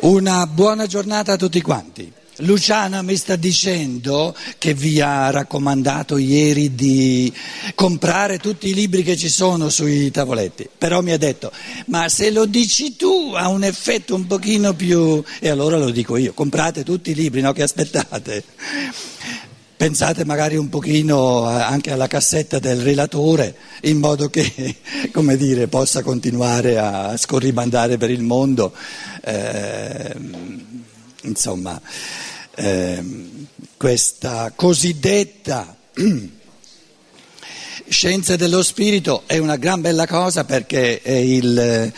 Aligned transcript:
Una 0.00 0.46
buona 0.46 0.86
giornata 0.86 1.32
a 1.32 1.36
tutti 1.36 1.60
quanti. 1.60 2.12
Luciana 2.42 3.02
mi 3.02 3.16
sta 3.16 3.34
dicendo 3.34 4.32
che 4.58 4.72
vi 4.72 5.00
ha 5.00 5.30
raccomandato 5.30 6.18
ieri 6.18 6.76
di 6.76 7.32
comprare 7.74 8.38
tutti 8.38 8.68
i 8.68 8.74
libri 8.74 9.02
che 9.02 9.16
ci 9.16 9.28
sono 9.28 9.68
sui 9.70 10.12
tavoletti, 10.12 10.68
però 10.78 11.00
mi 11.02 11.10
ha 11.10 11.18
detto, 11.18 11.50
ma 11.86 12.08
se 12.08 12.30
lo 12.30 12.46
dici 12.46 12.94
tu 12.94 13.32
ha 13.34 13.48
un 13.48 13.64
effetto 13.64 14.14
un 14.14 14.28
pochino 14.28 14.72
più... 14.72 15.20
e 15.40 15.48
allora 15.48 15.78
lo 15.78 15.90
dico 15.90 16.16
io, 16.16 16.32
comprate 16.32 16.84
tutti 16.84 17.10
i 17.10 17.14
libri, 17.14 17.40
no 17.40 17.52
che 17.52 17.62
aspettate. 17.62 18.44
Pensate 19.78 20.24
magari 20.24 20.56
un 20.56 20.68
pochino 20.68 21.44
anche 21.44 21.92
alla 21.92 22.08
cassetta 22.08 22.58
del 22.58 22.80
relatore 22.80 23.54
in 23.82 23.98
modo 23.98 24.28
che, 24.28 24.74
dire, 25.36 25.68
possa 25.68 26.02
continuare 26.02 26.78
a 26.78 27.16
scorribandare 27.16 27.96
per 27.96 28.10
il 28.10 28.22
mondo. 28.22 28.74
Eh, 29.22 30.16
insomma, 31.22 31.80
eh, 32.56 33.04
questa 33.76 34.52
cosiddetta 34.56 35.76
scienza 37.88 38.34
dello 38.34 38.64
spirito 38.64 39.22
è 39.26 39.38
una 39.38 39.54
gran 39.54 39.80
bella 39.80 40.08
cosa 40.08 40.42
perché 40.42 41.00
è 41.02 41.12
il, 41.12 41.92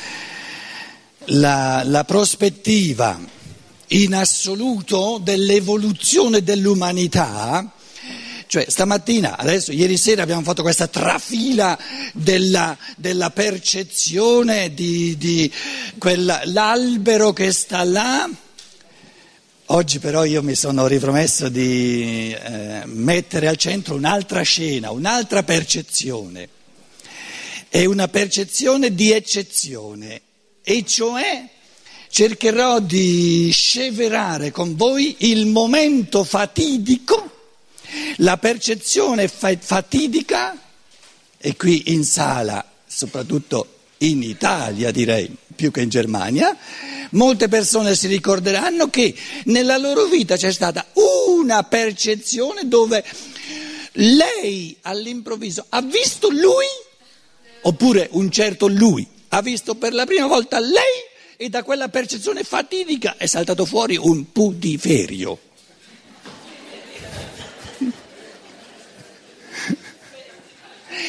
la, 1.24 1.82
la 1.82 2.04
prospettiva 2.04 3.38
in 3.92 4.14
assoluto 4.14 5.18
dell'evoluzione 5.22 6.42
dell'umanità. 6.42 7.72
Cioè, 8.50 8.64
stamattina, 8.68 9.36
adesso, 9.36 9.70
ieri 9.70 9.96
sera 9.96 10.24
abbiamo 10.24 10.42
fatto 10.42 10.62
questa 10.62 10.88
trafila 10.88 11.78
della, 12.12 12.76
della 12.96 13.30
percezione 13.30 14.74
di, 14.74 15.16
di 15.16 15.52
quella, 15.98 16.42
che 17.32 17.52
sta 17.52 17.84
là. 17.84 18.28
Oggi 19.66 20.00
però 20.00 20.24
io 20.24 20.42
mi 20.42 20.56
sono 20.56 20.88
ripromesso 20.88 21.48
di 21.48 22.32
eh, 22.32 22.82
mettere 22.86 23.46
al 23.46 23.56
centro 23.56 23.94
un'altra 23.94 24.42
scena, 24.42 24.90
un'altra 24.90 25.44
percezione. 25.44 26.48
È 27.68 27.84
una 27.84 28.08
percezione 28.08 28.92
di 28.96 29.12
eccezione, 29.12 30.22
e 30.64 30.84
cioè 30.84 31.48
cercherò 32.08 32.80
di 32.80 33.48
sceverare 33.52 34.50
con 34.50 34.74
voi 34.74 35.14
il 35.20 35.46
momento 35.46 36.24
fatidico, 36.24 37.29
la 38.16 38.36
percezione 38.36 39.28
fatidica, 39.28 40.56
e 41.38 41.56
qui 41.56 41.92
in 41.92 42.04
sala, 42.04 42.64
soprattutto 42.86 43.78
in 43.98 44.22
Italia 44.22 44.90
direi, 44.90 45.34
più 45.54 45.70
che 45.70 45.82
in 45.82 45.88
Germania, 45.88 46.56
molte 47.10 47.48
persone 47.48 47.94
si 47.94 48.06
ricorderanno 48.06 48.88
che 48.88 49.14
nella 49.44 49.76
loro 49.76 50.04
vita 50.06 50.36
c'è 50.36 50.52
stata 50.52 50.86
una 50.94 51.62
percezione 51.64 52.66
dove 52.66 53.04
lei 53.94 54.76
all'improvviso 54.82 55.66
ha 55.68 55.82
visto 55.82 56.30
lui, 56.30 56.66
oppure 57.62 58.08
un 58.12 58.30
certo 58.30 58.68
lui, 58.68 59.06
ha 59.28 59.42
visto 59.42 59.74
per 59.74 59.92
la 59.92 60.06
prima 60.06 60.26
volta 60.26 60.58
lei 60.58 61.08
e 61.36 61.48
da 61.48 61.62
quella 61.62 61.88
percezione 61.88 62.42
fatidica 62.44 63.16
è 63.16 63.26
saltato 63.26 63.64
fuori 63.64 63.96
un 63.96 64.32
putiferio. 64.32 65.38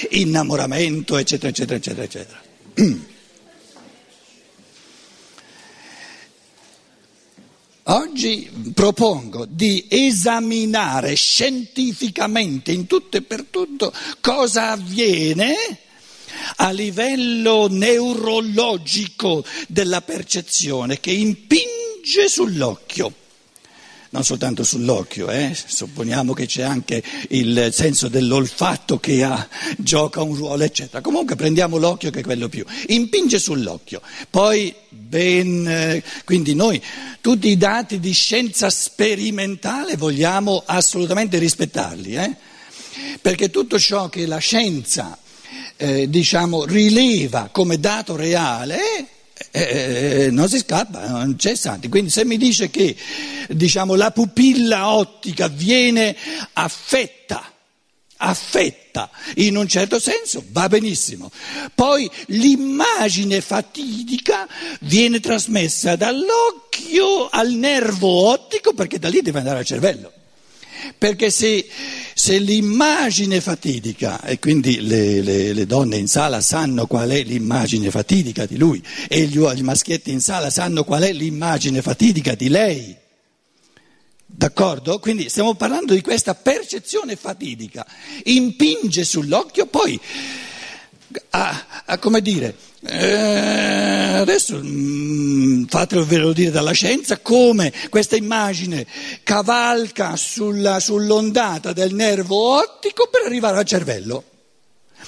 Innamoramento, 0.10 1.18
eccetera, 1.18 1.50
eccetera, 1.50 1.78
eccetera, 1.78 2.04
eccetera. 2.04 2.42
Oggi 7.86 8.50
propongo 8.74 9.46
di 9.46 9.86
esaminare 9.90 11.16
scientificamente 11.16 12.72
in 12.72 12.86
tutto 12.86 13.18
e 13.18 13.22
per 13.22 13.46
tutto 13.50 13.92
cosa 14.22 14.72
avviene 14.72 15.56
a 16.58 16.72
livello 16.72 17.68
neurologico 17.68 19.44
della 19.68 20.02
percezione 20.02 21.00
che 21.00 21.12
impinge 21.12 22.28
sull'occhio. 22.28 23.21
Non 24.14 24.26
soltanto 24.26 24.66
sull'occhio, 24.66 25.30
eh? 25.30 25.56
supponiamo 25.56 26.34
che 26.34 26.46
c'è 26.46 26.64
anche 26.64 27.02
il 27.30 27.70
senso 27.72 28.10
dell'olfatto 28.10 29.00
che 29.00 29.24
ha, 29.24 29.48
gioca 29.78 30.22
un 30.22 30.36
ruolo, 30.36 30.66
eccetera. 30.66 31.00
Comunque 31.00 31.38
prendiamo 31.38 31.78
l'occhio 31.78 32.10
che 32.10 32.20
è 32.20 32.24
quello 32.24 32.50
più. 32.50 32.66
Impinge 32.88 33.40
sull'occhio. 33.40 34.02
Poi, 34.30 34.76
ben, 34.90 35.66
eh, 35.66 36.04
quindi 36.26 36.56
noi 36.56 36.84
tutti 37.22 37.48
i 37.48 37.56
dati 37.56 38.02
di 38.02 38.12
scienza 38.12 38.70
sperimentale 38.70 39.96
vogliamo 39.96 40.62
assolutamente 40.66 41.38
rispettarli, 41.38 42.16
eh? 42.16 42.36
perché 43.22 43.50
tutto 43.50 43.80
ciò 43.80 44.10
che 44.10 44.26
la 44.26 44.40
scienza 44.40 45.18
eh, 45.78 46.10
diciamo, 46.10 46.66
rileva 46.66 47.48
come 47.50 47.80
dato 47.80 48.18
reale, 48.18 48.78
eh, 49.52 50.30
non 50.32 50.48
si 50.48 50.58
scappa, 50.58 51.08
non 51.08 51.36
c'è 51.36 51.56
santi. 51.56 51.90
Quindi 51.90 52.10
se 52.10 52.26
mi 52.26 52.38
dice 52.38 52.70
che 52.70 52.96
diciamo, 53.50 53.96
la 53.96 54.12
pupilla 54.12 54.94
ottica 54.94 55.48
viene 55.48 56.16
affetta, 56.54 57.52
affetta 58.18 59.10
in 59.36 59.58
un 59.58 59.68
certo 59.68 60.00
senso, 60.00 60.44
va 60.50 60.68
benissimo. 60.68 61.30
Poi 61.76 62.10
l'immagine 62.28 63.42
fatidica 63.42 64.48
viene 64.82 65.20
trasmessa 65.20 65.96
dall'occhio 65.96 67.28
al 67.30 67.52
nervo 67.52 68.30
ottico 68.30 68.74
perché 68.74 69.00
da 69.00 69.10
lì 69.10 69.22
deve 69.22 69.40
andare 69.40 69.60
al 69.60 69.66
cervello. 69.66 70.14
Perché 70.98 71.30
se, 71.30 71.68
se 72.14 72.38
l'immagine 72.40 73.42
fatidica, 73.42 74.22
e 74.24 74.40
quindi 74.40 74.82
le, 74.82 75.22
le, 75.22 75.54
le, 75.54 75.66
donne 75.66 75.98
in 75.98 76.08
sala 76.08 76.42
sanno 76.42 76.88
qual 76.88 77.10
è 77.10 77.24
l'immagine 77.24 77.92
fatidica 77.92 78.46
di 78.46 78.58
lui, 78.58 78.84
e 79.08 79.26
gli, 79.26 79.40
gli 79.40 79.62
maschietti 79.62 80.12
in 80.12 80.22
sala 80.22 80.50
sanno 80.50 80.84
qual 80.84 81.04
è 81.04 81.14
l'immagine 81.14 81.82
fatidica 81.82 82.36
di 82.36 82.50
lei, 82.50 82.96
d'accordo? 84.26 85.00
Quindi 85.00 85.30
stiamo 85.30 85.54
parlando 85.56 85.94
di 85.94 86.02
questa 86.02 86.36
percezione 86.36 87.16
fatidica, 87.16 87.86
impinge 88.24 89.04
sull'occhio, 89.04 89.68
poi, 89.68 90.00
a, 91.32 91.84
a 91.86 91.98
come 91.98 92.22
dire, 92.22 92.56
eh, 92.84 94.18
adesso 94.18 94.60
mm, 94.60 95.66
fatevelo 95.66 96.34
dire 96.34 96.50
dalla 96.50 96.72
scienza 96.72 97.20
come 97.20 97.72
questa 97.90 98.16
immagine 98.16 98.88
cavalca 99.24 100.16
sulla, 100.16 100.80
sull'ondata 100.80 101.74
del 101.74 101.94
nervo 101.94 102.58
ottico 102.58 103.08
per 103.12 103.22
arrivare 103.26 103.60
al 103.60 103.66
cervello. 103.66 104.24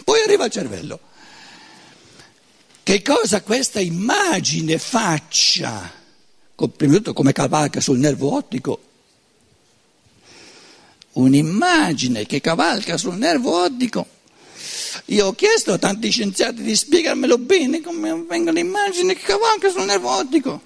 Poi 0.03 0.21
arriva 0.21 0.43
al 0.43 0.51
cervello. 0.51 0.99
Che 2.83 3.01
cosa 3.01 3.41
questa 3.41 3.79
immagine 3.79 4.77
faccia? 4.77 6.01
Prima 6.55 6.91
di 6.91 6.97
tutto 6.97 7.13
come 7.13 7.31
cavalca 7.31 7.81
sul 7.81 7.97
nervo 7.97 8.35
ottico. 8.35 8.81
Un'immagine 11.13 12.25
che 12.25 12.39
cavalca 12.39 12.97
sul 12.97 13.17
nervo 13.17 13.63
ottico 13.63 14.12
io 15.05 15.27
ho 15.27 15.33
chiesto 15.33 15.73
a 15.73 15.77
tanti 15.77 16.09
scienziati 16.09 16.61
di 16.61 16.75
spiegarmelo 16.75 17.37
bene 17.37 17.81
come 17.81 18.13
vengono 18.27 18.51
le 18.51 18.59
immagini 18.59 19.13
che 19.15 19.21
cavalca 19.21 19.69
sul 19.69 19.83
nervo 19.83 20.09
ottico. 20.09 20.61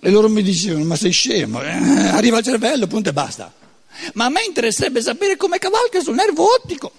E 0.00 0.10
loro 0.10 0.28
mi 0.28 0.42
dicevano, 0.42 0.84
ma 0.84 0.96
sei 0.96 1.12
scemo, 1.12 1.62
eh? 1.62 1.70
arriva 1.70 2.38
al 2.38 2.44
cervello, 2.44 2.86
punto 2.86 3.08
e 3.08 3.12
basta. 3.12 3.52
Ma 4.14 4.26
a 4.26 4.28
me 4.28 4.44
interesserebbe 4.44 5.00
sapere 5.00 5.36
come 5.36 5.58
cavalca 5.58 6.00
sul 6.00 6.14
nervo 6.14 6.44
ottico. 6.52 6.92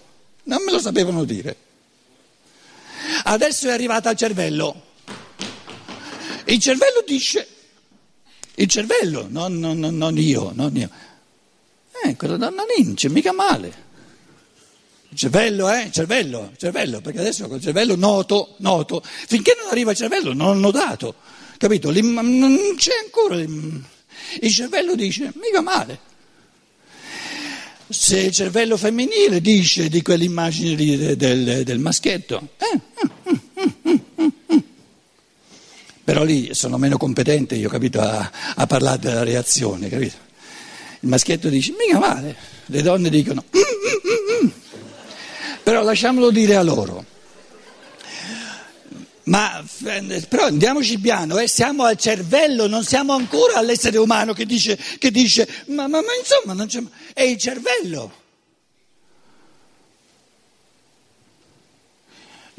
Non 0.44 0.64
me 0.64 0.72
lo 0.72 0.80
sapevano 0.80 1.24
dire. 1.24 1.56
Adesso 3.26 3.68
è 3.68 3.72
arrivata 3.72 4.10
al 4.10 4.16
cervello. 4.16 4.84
Il 6.46 6.60
cervello 6.60 7.04
dice, 7.06 7.48
il 8.56 8.68
cervello, 8.68 9.28
non, 9.30 9.60
non, 9.60 9.80
non 9.80 10.18
io, 10.18 10.52
non 10.54 10.76
io. 10.76 10.90
Eh, 12.04 12.16
quella 12.16 12.38
donna 12.38 12.64
lì 12.76 12.84
non 12.84 12.96
c'è 12.96 13.10
mica 13.10 13.34
male. 13.34 13.85
Cervello, 15.16 15.72
eh? 15.72 15.90
Cervello, 15.92 16.52
cervello, 16.58 17.02
perché 17.02 17.20
adesso 17.20 17.48
col 17.48 17.62
cervello 17.62 17.96
noto, 17.96 18.56
noto, 18.58 19.02
finché 19.04 19.56
non 19.60 19.70
arriva 19.70 19.92
il 19.92 19.98
cervello 19.98 20.34
non 20.34 20.60
notato, 20.60 21.16
capito? 21.58 21.92
Non 21.92 22.76
c'è 22.76 22.92
ancora, 23.04 23.40
il 23.40 24.52
cervello 24.52 24.96
dice, 24.96 25.32
mica 25.36 25.62
male. 25.62 26.00
Se 27.88 28.20
il 28.20 28.32
cervello 28.32 28.78
femminile 28.78 29.40
dice 29.42 29.90
di 29.90 30.02
quell'immagine 30.02 30.76
del, 30.76 31.16
del, 31.16 31.64
del 31.64 31.80
maschietto, 31.80 32.50
eh, 32.58 32.80
però 36.04 36.24
lì 36.24 36.54
sono 36.54 36.78
meno 36.78 36.98
competente, 36.98 37.56
io 37.56 37.70
capito, 37.70 38.00
a, 38.02 38.32
a 38.56 38.68
parlare 38.68 39.00
della 39.00 39.24
reazione, 39.24 39.90
capito? 39.90 40.16
Il 41.00 41.10
maschietto 41.10 41.50
dice, 41.50 41.74
mica 41.78 42.00
male, 42.00 42.36
le 42.66 42.82
donne 42.82 43.10
dicono, 43.10 43.44
mm, 43.56 43.60
mm, 43.60 43.95
però 45.66 45.82
lasciamolo 45.82 46.30
dire 46.30 46.56
a 46.56 46.62
loro. 46.62 47.04
Ma 49.24 49.66
però 50.30 50.46
andiamoci 50.46 51.00
piano, 51.00 51.40
eh, 51.40 51.48
siamo 51.48 51.86
al 51.86 51.98
cervello, 51.98 52.68
non 52.68 52.84
siamo 52.84 53.14
ancora 53.14 53.56
all'essere 53.56 53.98
umano 53.98 54.34
che 54.34 54.46
dice, 54.46 54.78
che 55.00 55.10
dice 55.10 55.48
ma, 55.70 55.88
ma, 55.88 56.02
ma, 56.02 56.14
insomma 56.20 56.54
è 57.14 57.24
il 57.24 57.38
cervello. 57.40 58.12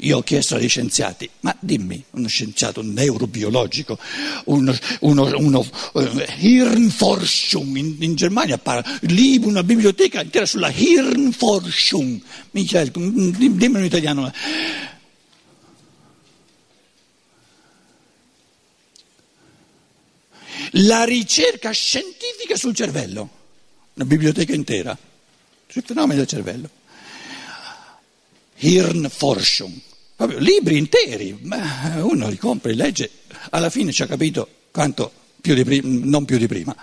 Io 0.01 0.17
ho 0.17 0.21
chiesto 0.21 0.55
ai 0.55 0.67
scienziati, 0.67 1.27
ma 1.39 1.55
dimmi, 1.59 2.03
uno 2.11 2.27
scienziato 2.27 2.83
neurobiologico, 2.83 3.97
uno, 4.45 4.77
uno, 4.99 5.37
uno 5.37 5.67
uh, 5.93 6.23
Hirnforschung, 6.37 7.75
in, 7.75 7.95
in, 8.01 8.13
Germania 8.13 8.59
parla, 8.59 8.99
lì 9.01 9.39
una 9.41 9.63
biblioteca 9.63 10.21
intera 10.21 10.45
sulla 10.45 10.69
Hirnforschung, 10.69 12.21
Michael, 12.51 12.91
dimmi 12.91 13.79
in 13.79 13.85
italiano. 13.85 14.31
La 20.71 21.05
ricerca 21.05 21.71
scientifica 21.71 22.55
sul 22.55 22.75
cervello, 22.75 23.29
una 23.95 24.05
biblioteca 24.05 24.53
intera, 24.53 24.95
sui 25.67 25.81
fenomeni 25.81 26.19
del 26.19 26.27
cervello. 26.27 26.69
Hirnforschung, 28.59 29.86
proprio 30.17 30.39
libri 30.39 30.77
interi, 30.77 31.39
uno 32.01 32.27
li 32.27 32.37
compra, 32.37 32.71
li 32.71 32.75
legge, 32.75 33.09
alla 33.51 33.69
fine 33.69 33.91
ci 33.91 34.01
ha 34.01 34.07
capito 34.07 34.49
quanto 34.71 35.11
più 35.39 35.53
di 35.53 35.63
prima, 35.63 35.87
non 35.87 36.25
più 36.25 36.39
di 36.39 36.47
prima. 36.47 36.75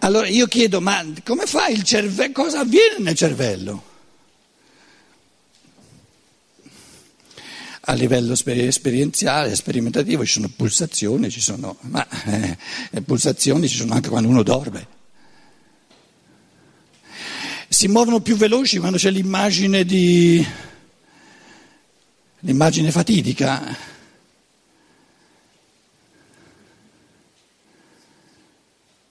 Allora 0.00 0.26
io 0.26 0.48
chiedo, 0.48 0.80
ma 0.80 1.06
come 1.24 1.46
fa 1.46 1.68
il 1.68 1.84
cervello, 1.84 2.32
cosa 2.32 2.60
avviene 2.60 2.96
nel 2.98 3.14
cervello? 3.14 3.94
A 7.88 7.92
livello 7.92 8.32
esperienziale, 8.32 9.54
sperimentativo 9.54 10.24
ci 10.24 10.32
sono 10.32 10.50
pulsazioni, 10.54 11.30
ci 11.30 11.40
sono, 11.40 11.76
ma 11.82 12.04
eh, 12.90 13.02
pulsazioni 13.02 13.68
ci 13.68 13.76
sono 13.76 13.94
anche 13.94 14.08
quando 14.08 14.28
uno 14.28 14.42
dorme 14.42 14.94
si 17.68 17.88
muovono 17.88 18.20
più 18.20 18.36
veloci 18.36 18.78
quando 18.78 18.96
c'è 18.96 19.10
l'immagine 19.10 19.84
di 19.84 20.44
l'immagine 22.40 22.90
fatidica. 22.90 23.94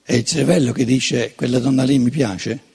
È 0.02 0.12
il 0.12 0.24
cervello 0.24 0.72
che 0.72 0.84
dice 0.84 1.34
quella 1.34 1.58
donna 1.58 1.82
lì 1.82 1.98
mi 1.98 2.10
piace. 2.10 2.74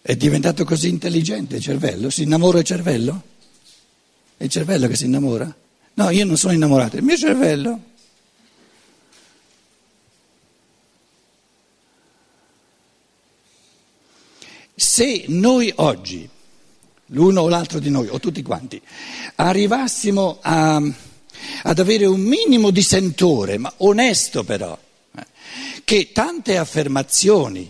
È 0.00 0.16
diventato 0.16 0.64
così 0.64 0.88
intelligente 0.88 1.56
il 1.56 1.62
cervello? 1.62 2.08
Si 2.08 2.22
innamora 2.22 2.60
il 2.60 2.64
cervello? 2.64 3.22
È 4.36 4.44
il 4.44 4.48
cervello 4.48 4.86
che 4.86 4.96
si 4.96 5.04
innamora? 5.04 5.54
No, 5.94 6.10
io 6.10 6.24
non 6.24 6.38
sono 6.38 6.54
innamorato, 6.54 6.96
il 6.96 7.02
mio 7.02 7.16
cervello. 7.16 7.87
Se 14.80 15.24
noi 15.26 15.72
oggi, 15.74 16.28
l'uno 17.06 17.40
o 17.40 17.48
l'altro 17.48 17.80
di 17.80 17.90
noi, 17.90 18.06
o 18.06 18.20
tutti 18.20 18.42
quanti, 18.42 18.80
arrivassimo 19.34 20.38
a, 20.40 20.80
ad 21.64 21.78
avere 21.80 22.06
un 22.06 22.20
minimo 22.20 22.70
di 22.70 22.82
sentore, 22.82 23.58
ma 23.58 23.72
onesto 23.78 24.44
però, 24.44 24.78
eh, 25.16 25.26
che 25.82 26.12
tante 26.12 26.56
affermazioni 26.58 27.68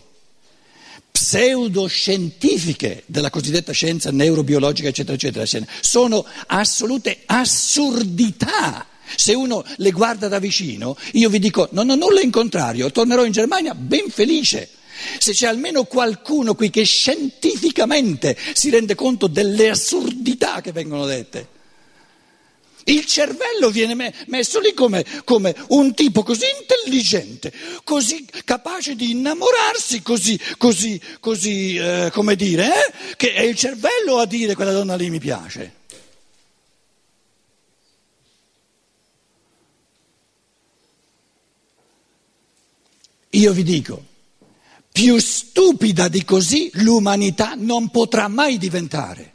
pseudoscientifiche 1.10 3.04
della 3.06 3.30
cosiddetta 3.30 3.72
scienza 3.72 4.10
neurobiologica, 4.10 4.88
eccetera, 4.88 5.14
eccetera, 5.14 5.66
sono 5.80 6.26
assolute 6.48 7.22
assurdità. 7.24 8.86
Se 9.16 9.32
uno 9.32 9.64
le 9.76 9.92
guarda 9.92 10.28
da 10.28 10.38
vicino, 10.38 10.94
io 11.12 11.30
vi 11.30 11.38
dico, 11.38 11.70
non 11.72 11.88
ho 11.88 11.94
nulla 11.94 12.20
in 12.20 12.30
contrario, 12.30 12.90
tornerò 12.90 13.24
in 13.24 13.32
Germania 13.32 13.74
ben 13.74 14.10
felice. 14.10 14.72
Se 15.18 15.32
c'è 15.32 15.46
almeno 15.46 15.84
qualcuno 15.84 16.54
qui 16.54 16.70
che 16.70 16.84
scientificamente 16.84 18.36
si 18.54 18.70
rende 18.70 18.94
conto 18.94 19.26
delle 19.26 19.70
assurdità 19.70 20.60
che 20.60 20.72
vengono 20.72 21.06
dette. 21.06 21.56
Il 22.88 23.04
cervello 23.04 23.68
viene 23.70 24.14
messo 24.28 24.60
lì 24.60 24.72
come, 24.72 25.04
come, 25.24 25.54
un 25.68 25.92
tipo 25.94 26.22
così 26.22 26.46
intelligente, 26.58 27.52
così 27.84 28.26
capace 28.44 28.96
di 28.96 29.10
innamorarsi, 29.10 30.00
così, 30.00 30.40
così, 30.56 30.98
così 31.20 31.76
eh, 31.76 32.10
come 32.12 32.34
dire, 32.34 32.66
eh? 32.66 33.14
che 33.16 33.34
è 33.34 33.42
il 33.42 33.56
cervello 33.56 34.16
a 34.16 34.24
dire 34.24 34.54
quella 34.54 34.72
donna 34.72 34.96
lì 34.96 35.10
mi 35.10 35.18
piace. 35.18 35.76
Io 43.32 43.52
vi 43.52 43.62
dico, 43.62 44.02
più 44.98 45.16
stupida 45.20 46.08
di 46.08 46.24
così 46.24 46.70
l'umanità 46.74 47.54
non 47.54 47.88
potrà 47.88 48.26
mai 48.26 48.58
diventare. 48.58 49.34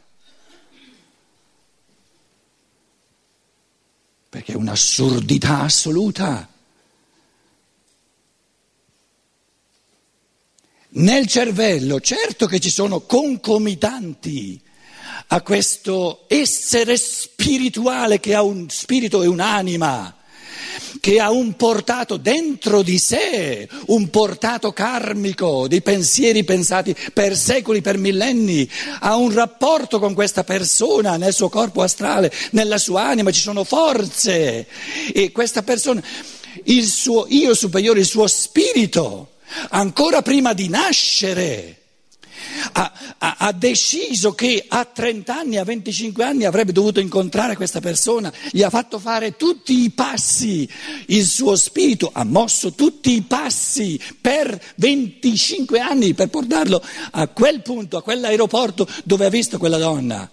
perché 4.28 4.52
è 4.52 4.56
un'assurdità 4.56 5.60
assoluta. 5.60 6.48
Nel 10.88 11.26
cervello, 11.28 12.00
certo 12.00 12.46
che 12.46 12.58
ci 12.58 12.68
sono 12.68 13.02
concomitanti 13.02 14.60
a 15.28 15.40
questo 15.40 16.24
essere 16.26 16.96
spirituale 16.96 18.18
che 18.18 18.34
ha 18.34 18.42
un 18.42 18.68
spirito 18.68 19.22
e 19.22 19.28
un'anima 19.28 20.23
che 21.00 21.20
ha 21.20 21.30
un 21.30 21.54
portato 21.54 22.16
dentro 22.16 22.82
di 22.82 22.98
sé, 22.98 23.68
un 23.86 24.10
portato 24.10 24.72
karmico 24.72 25.68
di 25.68 25.82
pensieri 25.82 26.44
pensati 26.44 26.94
per 27.12 27.36
secoli, 27.36 27.80
per 27.80 27.98
millenni, 27.98 28.68
ha 29.00 29.16
un 29.16 29.32
rapporto 29.32 29.98
con 29.98 30.14
questa 30.14 30.44
persona 30.44 31.16
nel 31.16 31.32
suo 31.32 31.48
corpo 31.48 31.82
astrale, 31.82 32.32
nella 32.50 32.78
sua 32.78 33.06
anima, 33.06 33.30
ci 33.30 33.40
sono 33.40 33.64
forze. 33.64 34.66
E 35.12 35.32
questa 35.32 35.62
persona, 35.62 36.02
il 36.64 36.86
suo 36.86 37.26
io 37.28 37.54
superiore, 37.54 38.00
il 38.00 38.06
suo 38.06 38.26
spirito, 38.26 39.34
ancora 39.70 40.22
prima 40.22 40.52
di 40.52 40.68
nascere 40.68 41.83
ha, 42.72 42.92
ha, 43.18 43.36
ha, 43.38 43.52
deciso 43.52 44.34
che 44.34 44.64
a 44.68 44.84
30 44.84 45.36
anni, 45.36 45.56
a 45.56 45.64
25 45.64 46.24
anni 46.24 46.44
avrebbe 46.44 46.72
dovuto 46.72 47.00
incontrare 47.00 47.56
questa 47.56 47.80
persona, 47.80 48.32
gli 48.50 48.62
ha 48.62 48.70
fatto 48.70 48.98
fare 48.98 49.36
tutti 49.36 49.82
i 49.82 49.90
passi, 49.90 50.68
il 51.06 51.24
suo 51.24 51.56
spirito 51.56 52.10
ha 52.12 52.24
mosso 52.24 52.72
tutti 52.72 53.14
i 53.14 53.22
passi 53.22 54.00
per 54.20 54.60
25 54.76 55.78
anni 55.78 56.14
per 56.14 56.28
portarlo 56.28 56.82
a 57.12 57.28
quel 57.28 57.62
punto, 57.62 57.96
a 57.96 58.02
quell'aeroporto 58.02 58.86
dove 59.04 59.26
ha 59.26 59.30
visto 59.30 59.58
quella 59.58 59.78
donna. 59.78 60.30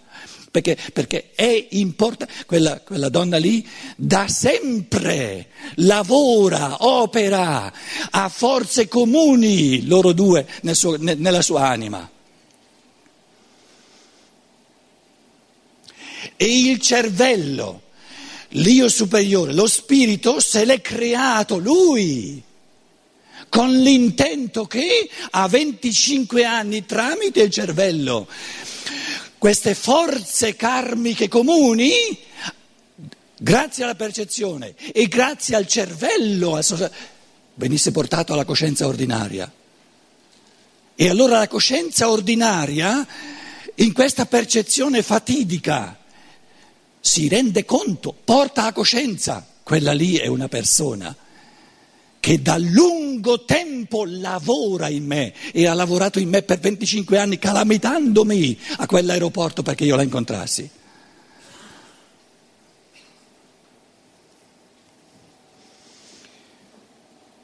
Perché, 0.52 0.78
perché, 0.92 1.32
è 1.34 1.68
importante, 1.72 2.34
quella, 2.46 2.82
quella, 2.82 3.08
donna 3.08 3.38
lì 3.38 3.66
da 3.96 4.28
sempre 4.28 5.48
lavora, 5.76 6.84
opera, 6.86 7.72
ha 8.10 8.28
forze 8.28 8.90
comuni, 8.90 9.88
loro 9.88 10.12
due, 10.12 10.46
nel 10.64 10.76
suo, 10.76 10.98
nella 10.98 11.42
sua 11.42 11.70
anima. 11.70 12.10
E 16.36 16.60
il 16.60 16.82
cervello, 16.82 17.84
l'io 18.50 18.90
superiore, 18.90 19.54
lo 19.54 19.68
spirito 19.68 20.42
se 20.42 20.66
l'è 20.66 20.82
creato 20.82 21.60
lui 21.60 22.44
con 23.48 23.70
l'intento 23.70 24.66
che 24.66 25.10
a 25.32 25.48
25 25.48 26.44
anni 26.44 26.86
tramite 26.86 27.42
il 27.42 27.52
cervello 27.52 28.28
queste 29.42 29.74
forze 29.74 30.56
karmiche 30.56 31.28
comuni, 31.28 31.92
grazie 33.40 33.84
alla 33.84 33.96
percezione 33.96 34.76
e 34.94 35.08
grazie 35.08 35.56
al 35.56 35.66
cervello, 35.66 36.62
venisse 37.56 37.90
portato 37.90 38.34
alla 38.34 38.46
coscienza 38.46 38.86
ordinaria. 38.86 39.52
E 40.94 41.10
allora 41.10 41.40
la 41.40 41.48
coscienza 41.48 42.12
ordinaria, 42.12 43.04
in 43.78 43.94
questa 43.94 44.28
percezione 44.28 45.02
fatidica, 45.02 45.98
si 47.00 47.28
rende 47.28 47.66
conto, 47.66 48.16
porta 48.24 48.66
a 48.66 48.74
coscienza, 48.74 49.44
quella 49.64 49.92
lì 49.92 50.18
è 50.18 50.28
una 50.28 50.50
persona 50.50 51.16
che 52.22 52.42
da 52.42 52.58
lungo 52.58 53.44
tempo 53.44 54.06
lavora 54.06 54.88
in 54.88 55.06
me 55.06 55.34
e 55.52 55.68
ha 55.68 55.74
lavorato 55.74 56.20
in 56.20 56.30
me 56.30 56.44
per 56.44 56.60
25 56.60 57.18
anni 57.18 57.38
calamitandomi 57.38 58.58
a 58.78 58.86
quell'aeroporto 58.86 59.62
perché 59.64 59.84
io 59.84 59.98
la 59.98 60.04
incontrassi. 60.04 60.70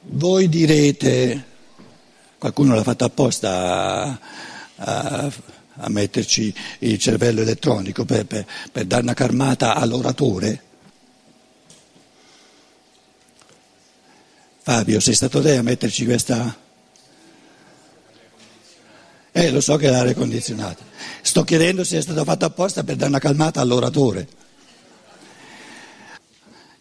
Voi 0.10 0.48
direte, 0.48 1.56
Qualcuno 2.38 2.76
l'ha 2.76 2.84
fatto 2.84 3.04
apposta 3.04 4.04
a, 4.04 4.20
a, 4.76 5.32
a 5.78 5.90
metterci 5.90 6.54
il 6.80 7.00
cervello 7.00 7.42
elettronico 7.42 8.06
per, 8.06 8.28
per, 8.28 8.46
per 8.72 8.86
dare 8.86 9.02
una 9.02 9.16
carmata 9.16 9.74
all'oratore. 9.74 10.62
Fabio, 14.68 15.00
sei 15.00 15.14
stato 15.14 15.40
lei 15.40 15.56
a 15.56 15.64
metterci 15.64 16.04
questa... 16.04 16.54
Eh, 19.32 19.50
lo 19.50 19.62
so 19.62 19.78
che 19.78 19.88
è 19.88 19.90
l'aria 19.90 20.14
condizionata. 20.14 20.84
Sto 21.22 21.46
chiedendo 21.46 21.86
se 21.86 22.00
è 22.00 22.02
stato 22.02 22.26
fatto 22.26 22.44
apposta 22.44 22.84
per 22.84 22.98
dare 22.98 23.08
una 23.10 23.20
calmata 23.20 23.62
all'oratore. 23.62 24.28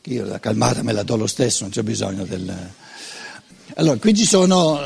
Io 0.03 0.25
la 0.25 0.41
calmata 0.41 0.83
me 0.83 0.93
la 0.93 1.05
do 1.05 1.15
lo 1.15 1.29
stesso, 1.29 1.63
non 1.63 1.71
c'è 1.71 1.83
bisogno 1.83 2.25
del... 2.25 2.53
Allora, 3.77 3.99
qui 3.99 4.17
ci 4.17 4.27
sono 4.27 4.81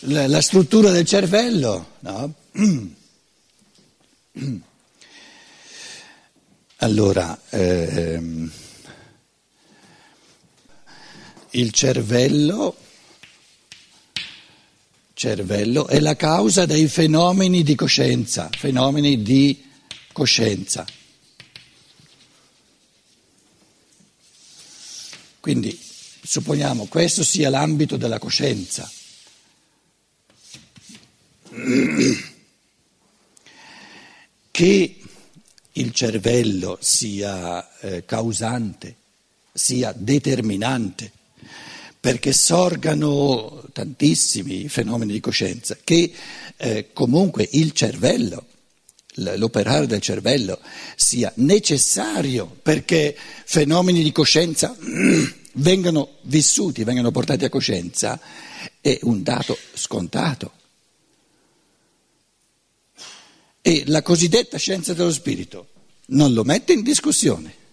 la 0.00 0.40
struttura 0.40 0.90
del 0.90 1.04
cervello, 1.04 1.90
no? 2.00 2.34
Allora, 6.80 7.40
ehm, 7.50 8.50
il 11.50 11.72
cervello, 11.72 12.76
cervello 15.14 15.86
è 15.86 16.00
la 16.00 16.16
causa 16.16 16.66
dei 16.66 16.88
fenomeni 16.88 17.62
di 17.62 17.74
coscienza, 17.74 18.48
fenomeni 18.56 19.22
di 19.22 19.64
coscienza. 20.12 20.84
Quindi 25.40 25.78
supponiamo 26.22 26.86
questo 26.86 27.24
sia 27.24 27.48
l'ambito 27.48 27.96
della 27.96 28.18
coscienza. 28.18 28.90
Che 34.50 34.96
il 35.72 35.92
cervello 35.92 36.76
sia 36.80 37.78
eh, 37.78 38.04
causante, 38.04 38.96
sia 39.52 39.92
determinante, 39.96 41.12
perché 42.00 42.32
sorgano 42.32 43.64
tantissimi 43.72 44.68
fenomeni 44.68 45.12
di 45.12 45.20
coscienza, 45.20 45.76
che 45.82 46.12
eh, 46.56 46.88
comunque 46.92 47.48
il 47.52 47.72
cervello, 47.72 48.46
l'operare 49.14 49.86
del 49.86 50.00
cervello 50.00 50.60
sia 50.94 51.32
necessario 51.36 52.46
perché 52.62 53.16
fenomeni 53.44 54.02
di 54.02 54.12
coscienza 54.12 54.76
vengano 55.54 56.16
vissuti, 56.22 56.84
vengano 56.84 57.10
portati 57.10 57.44
a 57.44 57.48
coscienza, 57.48 58.20
è 58.80 58.98
un 59.02 59.22
dato 59.22 59.58
scontato. 59.74 60.52
E 63.60 63.82
la 63.86 64.02
cosiddetta 64.02 64.56
scienza 64.56 64.94
dello 64.94 65.12
spirito 65.12 65.68
non 66.06 66.32
lo 66.32 66.44
mette 66.44 66.72
in 66.72 66.82
discussione. 66.82 67.66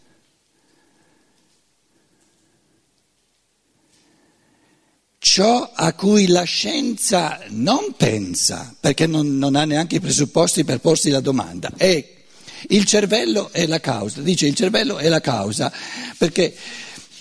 Ciò 5.35 5.69
a 5.73 5.91
cui 5.91 6.27
la 6.27 6.43
scienza 6.43 7.41
non 7.49 7.93
pensa, 7.97 8.73
perché 8.79 9.05
non, 9.05 9.37
non, 9.37 9.57
ha 9.57 9.65
neanche 9.65 9.97
i 9.97 9.99
presupposti 9.99 10.63
per 10.63 10.79
porsi 10.79 11.09
la 11.09 11.19
domanda, 11.19 11.73
è 11.75 12.01
il 12.69 12.85
cervello 12.85 13.51
è 13.51 13.65
la 13.65 13.81
causa. 13.81 14.21
Dice 14.21 14.47
il 14.47 14.55
cervello 14.55 14.95
è 14.95 15.09
la 15.09 15.19
causa 15.19 15.69
perché 16.17 16.55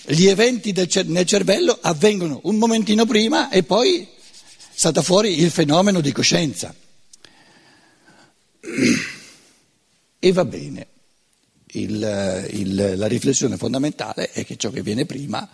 gli 0.05 0.27
eventi 0.27 0.73
cer- 0.87 1.07
nel 1.07 1.25
cervello 1.25 1.77
avvengono 1.81 2.39
un 2.43 2.55
momentino 2.55 3.05
prima 3.05 3.49
e 3.49 3.63
poi 3.63 4.07
salta 4.73 5.01
fuori 5.01 5.41
il 5.41 5.51
fenomeno 5.51 5.99
di 5.99 6.13
coscienza. 6.13 6.73
E 10.19 10.31
va 10.31 10.45
bene, 10.45 10.87
il, 11.73 12.47
il, 12.51 12.93
la 12.95 13.07
riflessione 13.07 13.57
fondamentale 13.57 14.31
è 14.31 14.45
che 14.45 14.55
ciò 14.55 14.69
che 14.69 14.81
viene 14.81 15.05
prima 15.05 15.49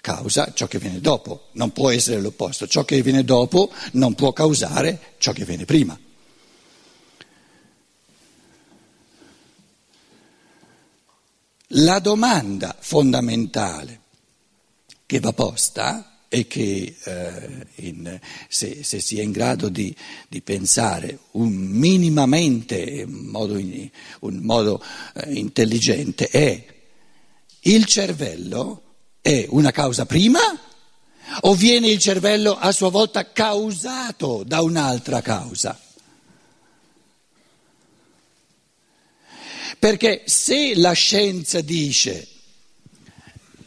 causa 0.00 0.52
ciò 0.54 0.66
che 0.66 0.78
viene 0.78 1.00
dopo, 1.00 1.48
non 1.52 1.72
può 1.72 1.90
essere 1.90 2.20
l'opposto, 2.20 2.66
ciò 2.66 2.84
che 2.84 3.02
viene 3.02 3.24
dopo 3.24 3.70
non 3.92 4.14
può 4.14 4.32
causare 4.32 5.14
ciò 5.18 5.32
che 5.32 5.44
viene 5.44 5.64
prima. 5.64 5.98
La 11.74 12.00
domanda 12.00 12.76
fondamentale 12.78 14.00
che 15.06 15.20
va 15.20 15.32
posta 15.32 16.10
e 16.28 16.46
che 16.46 16.96
eh, 17.02 17.66
in, 17.76 18.18
se, 18.48 18.84
se, 18.84 19.00
si 19.00 19.18
è 19.18 19.22
in 19.22 19.32
grado 19.32 19.68
di, 19.68 19.94
di 20.28 20.40
pensare 20.42 21.18
un, 21.32 21.52
minimamente 21.52 22.78
in 22.78 23.10
modo, 23.10 23.58
in, 23.58 23.90
un 24.20 24.36
modo 24.36 24.82
eh, 25.14 25.32
intelligente 25.32 26.28
è 26.28 26.64
il 27.62 27.84
cervello 27.84 28.89
è 29.20 29.46
una 29.50 29.70
causa 29.70 30.06
prima 30.06 30.40
o 31.42 31.54
viene 31.54 31.88
il 31.88 31.98
cervello 31.98 32.56
a 32.56 32.72
sua 32.72 32.90
volta 32.90 33.30
causato 33.32 34.42
da 34.44 34.60
un'altra 34.62 35.20
causa? 35.20 35.78
Perché 39.78 40.22
se 40.26 40.74
la 40.74 40.92
scienza 40.92 41.60
dice 41.60 42.28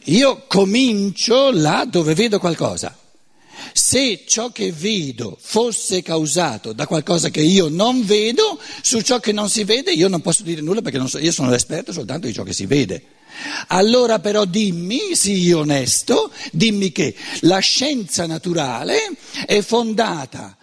io 0.04 0.44
comincio 0.46 1.50
là 1.50 1.86
dove 1.88 2.14
vedo 2.14 2.38
qualcosa. 2.38 2.96
Se 3.72 4.24
ciò 4.26 4.50
che 4.50 4.72
vedo 4.72 5.36
fosse 5.40 6.02
causato 6.02 6.72
da 6.72 6.86
qualcosa 6.86 7.30
che 7.30 7.40
io 7.40 7.68
non 7.68 8.04
vedo, 8.04 8.60
su 8.82 9.00
ciò 9.00 9.20
che 9.20 9.32
non 9.32 9.48
si 9.48 9.64
vede 9.64 9.92
io 9.92 10.08
non 10.08 10.20
posso 10.20 10.42
dire 10.42 10.60
nulla 10.60 10.82
perché 10.82 11.04
so, 11.08 11.18
io 11.18 11.32
sono 11.32 11.50
l'esperto 11.50 11.92
soltanto 11.92 12.26
di 12.26 12.32
ciò 12.32 12.42
che 12.42 12.52
si 12.52 12.66
vede. 12.66 13.02
Allora 13.68 14.18
però 14.18 14.44
dimmi, 14.44 15.14
sii 15.14 15.52
onesto, 15.52 16.32
dimmi 16.52 16.92
che 16.92 17.14
la 17.40 17.58
scienza 17.58 18.26
naturale 18.26 19.16
è 19.46 19.60
fondata 19.60 20.56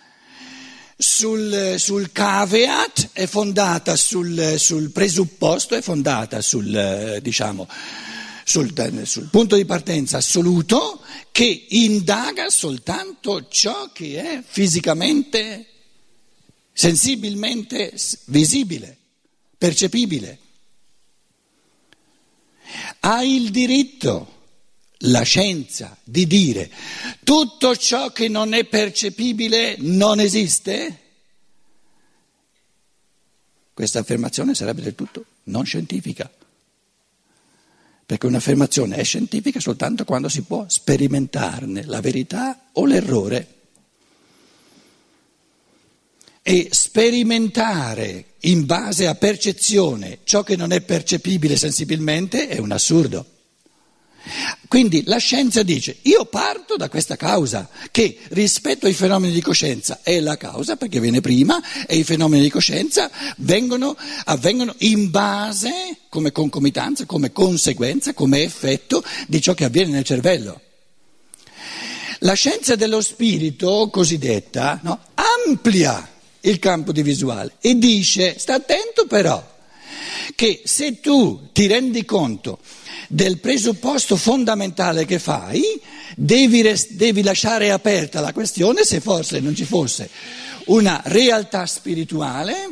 sul, 1.02 1.76
sul 1.78 2.12
caveat, 2.12 3.10
è 3.14 3.26
fondata 3.26 3.96
sul, 3.96 4.56
sul 4.58 4.92
presupposto, 4.92 5.76
è 5.76 5.82
fondata 5.82 6.42
sul, 6.42 7.20
diciamo, 7.22 7.68
sul, 8.44 8.74
punto 9.32 9.56
di 9.56 9.66
partenza 9.66 10.18
assoluto 10.18 11.02
che 11.32 11.66
indaga 11.70 12.50
soltanto 12.50 13.48
ciò 13.50 13.92
che 13.92 14.22
è 14.22 14.44
fisicamente, 14.46 15.66
sensibilmente 16.72 17.94
visibile, 18.26 18.98
percepibile. 19.58 20.38
Ha 23.02 23.24
il 23.24 23.52
diritto 23.52 24.40
la 25.06 25.22
scienza 25.24 25.98
di 26.04 26.28
dire 26.28 26.72
tutto 27.24 27.76
ciò 27.76 28.12
che 28.12 28.28
non 28.28 28.54
è 28.54 28.66
percepibile 28.66 29.76
non 29.80 30.20
esiste? 30.20 31.00
Questa 33.74 34.00
affermazione 34.00 34.54
sarebbe 34.54 34.82
del 34.82 34.96
tutto 34.96 35.26
non 35.44 35.66
scientifica 35.66 36.30
perché 38.12 38.28
un'affermazione 38.28 38.98
è 38.98 39.04
scientifica 39.06 39.62
soltanto 39.62 40.04
quando 40.04 40.28
si 40.28 40.42
può 40.42 40.66
sperimentarne 40.68 41.86
la 41.86 42.02
verità 42.02 42.68
o 42.74 42.86
l'errore. 42.86 43.61
E 46.44 46.70
sperimentare 46.72 48.34
in 48.42 48.66
base 48.66 49.08
a 49.08 49.16
percezione 49.16 50.20
ciò 50.24 50.44
che 50.44 50.56
non 50.56 50.72
è 50.72 50.82
percepibile 50.82 51.56
sensibilmente 51.56 52.48
è 52.48 52.58
un 52.58 52.72
assurdo. 52.72 53.26
Quindi 54.68 55.04
la 55.06 55.18
scienza 55.18 55.64
dice, 55.64 55.98
io 56.04 56.26
parto 56.26 56.78
da 56.78 56.90
questa 56.90 57.16
causa, 57.16 57.68
che 57.90 58.18
rispetto 58.30 58.86
ai 58.86 58.94
fenomeni 58.94 59.34
di 59.34 59.42
coscienza 59.42 60.00
è 60.04 60.20
la 60.20 60.38
causa 60.38 60.78
perché 60.78 61.00
viene 61.00 61.22
prima 61.22 61.62
e 61.86 61.98
i 61.98 62.04
fenomeni 62.04 62.44
di 62.44 62.50
coscienza 62.50 63.10
vengono, 63.38 63.98
avvengono 64.26 64.76
in 64.80 65.10
base, 65.10 65.72
come 66.08 66.32
concomitanza, 66.32 67.06
come 67.06 67.32
conseguenza, 67.32 68.14
come 68.14 68.44
effetto 68.44 69.04
di 69.28 69.42
ciò 69.42 69.54
che 69.54 69.66
avviene 69.66 69.92
nel 69.92 70.06
cervello. 70.06 70.62
La 72.20 72.34
scienza 72.34 72.76
dello 72.76 73.02
spirito 73.02 73.90
cosiddetta 73.92 74.80
no, 74.84 75.00
amplia 75.16 76.11
il 76.42 76.60
campo 76.60 76.92
di 76.92 77.04
visuale 77.04 77.54
e 77.62 77.78
dice, 77.78 78.38
sta 78.38 78.56
attento 78.56 79.06
però, 79.06 79.50
che 80.36 80.62
se 80.66 81.00
tu 81.00 81.50
ti 81.52 81.68
rendi 81.68 82.06
conto 82.06 82.60
del 83.08 83.40
presupposto 83.40 84.16
fondamentale 84.16 85.06
che 85.06 85.20
fai, 85.20 85.62
devi, 86.16 86.62
res- 86.62 86.92
devi 86.92 87.22
lasciare 87.24 87.72
aperta 87.72 88.22
la 88.22 88.34
questione 88.34 88.84
se 88.84 89.02
forse 89.02 89.40
non 89.40 89.56
ci 89.56 89.66
fosse 89.66 90.10
una 90.66 91.02
realtà 91.06 91.66
spirituale, 91.66 92.70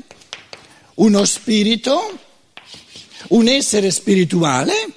uno 0.96 1.26
spirito, 1.26 2.20
un 3.30 3.48
essere 3.48 3.92
spirituale 3.92 4.94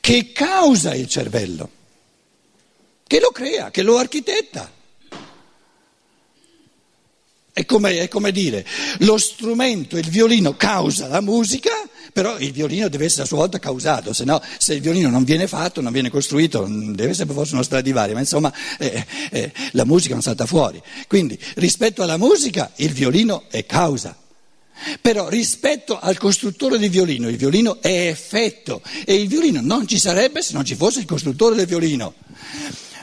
che 0.00 0.32
causa 0.32 0.94
il 0.94 1.06
cervello, 1.06 1.70
che 3.06 3.20
lo 3.20 3.30
crea, 3.30 3.70
che 3.70 3.82
lo 3.82 3.98
architetta. 3.98 4.78
È 7.52 7.64
come, 7.64 7.98
è 7.98 8.08
come, 8.08 8.30
dire, 8.30 8.64
lo 8.98 9.18
strumento, 9.18 9.98
il 9.98 10.08
violino 10.08 10.56
causa 10.56 11.08
la 11.08 11.20
musica, 11.20 11.72
però 12.12 12.38
il 12.38 12.52
violino 12.52 12.88
deve 12.88 13.06
essere 13.06 13.22
a 13.22 13.26
sua 13.26 13.38
volta 13.38 13.58
causato, 13.58 14.12
se 14.12 14.24
no 14.24 14.40
se 14.58 14.74
il 14.74 14.80
violino 14.80 15.10
non 15.10 15.24
viene 15.24 15.48
fatto, 15.48 15.80
non 15.80 15.92
viene 15.92 16.10
costruito, 16.10 16.64
deve 16.68 17.10
essere 17.10 17.32
forza 17.32 17.54
uno 17.54 17.64
Stradivari, 17.64 18.12
ma 18.14 18.20
insomma 18.20 18.52
eh, 18.78 19.04
eh, 19.30 19.52
la 19.72 19.84
musica 19.84 20.14
non 20.14 20.22
salta 20.22 20.46
fuori. 20.46 20.80
Quindi 21.08 21.38
rispetto 21.56 22.02
alla 22.02 22.16
musica 22.16 22.70
il 22.76 22.92
violino 22.92 23.44
è 23.50 23.66
causa. 23.66 24.16
Però 25.00 25.28
rispetto 25.28 25.98
al 25.98 26.16
costruttore 26.16 26.78
di 26.78 26.88
violino, 26.88 27.28
il 27.28 27.36
violino 27.36 27.82
è 27.82 28.08
effetto 28.08 28.80
e 29.04 29.14
il 29.14 29.28
violino 29.28 29.60
non 29.60 29.86
ci 29.86 29.98
sarebbe 29.98 30.40
se 30.40 30.54
non 30.54 30.64
ci 30.64 30.74
fosse 30.74 31.00
il 31.00 31.06
costruttore 31.06 31.54
del 31.54 31.66
violino. 31.66 32.14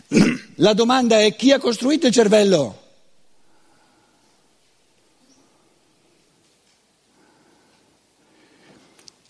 La 0.55 0.73
domanda 0.73 1.21
è 1.21 1.35
chi 1.35 1.51
ha 1.51 1.59
costruito 1.59 2.07
il 2.07 2.13
cervello? 2.13 2.86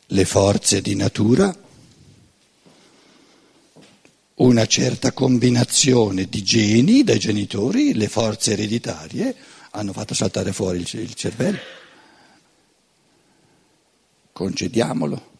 Le 0.07 0.25
forze 0.25 0.81
di 0.81 0.95
natura, 0.95 1.55
una 4.35 4.65
certa 4.67 5.11
combinazione 5.11 6.25
di 6.25 6.43
geni 6.43 7.03
dai 7.03 7.19
genitori, 7.19 7.93
le 7.93 8.07
forze 8.07 8.53
ereditarie 8.53 9.35
hanno 9.71 9.93
fatto 9.93 10.13
saltare 10.13 10.53
fuori 10.53 10.79
il 10.79 11.13
cervello. 11.13 11.59
Concediamolo. 14.31 15.35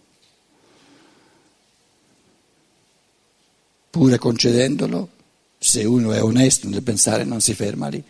Pure 3.90 4.18
concedendolo, 4.18 5.10
se 5.58 5.84
uno 5.86 6.12
è 6.12 6.22
onesto 6.22 6.68
nel 6.68 6.84
pensare 6.84 7.24
non 7.24 7.40
si 7.40 7.54
ferma 7.54 7.88
lì. 7.88 8.04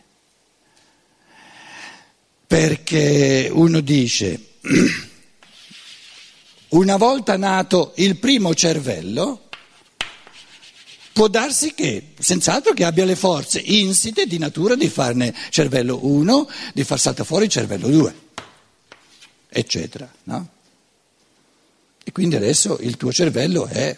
Perché 2.47 3.49
uno 3.51 3.81
dice 3.81 4.55
una 6.69 6.97
volta 6.97 7.37
nato 7.37 7.93
il 7.95 8.17
primo 8.17 8.53
cervello, 8.53 9.43
può 11.13 11.27
darsi 11.27 11.73
che, 11.73 12.13
senz'altro 12.19 12.73
che 12.73 12.83
abbia 12.83 13.05
le 13.05 13.15
forze 13.15 13.59
insite 13.59 14.25
di 14.25 14.37
natura 14.37 14.75
di 14.75 14.89
farne 14.89 15.33
cervello 15.49 16.05
1, 16.05 16.49
di 16.73 16.83
far 16.83 16.99
saltare 16.99 17.27
fuori 17.27 17.45
il 17.45 17.51
cervello 17.51 17.87
2, 17.87 18.15
eccetera. 19.49 20.11
No? 20.23 20.49
E 22.03 22.11
quindi 22.11 22.35
adesso 22.35 22.77
il 22.81 22.97
tuo 22.97 23.11
cervello 23.11 23.65
è 23.65 23.97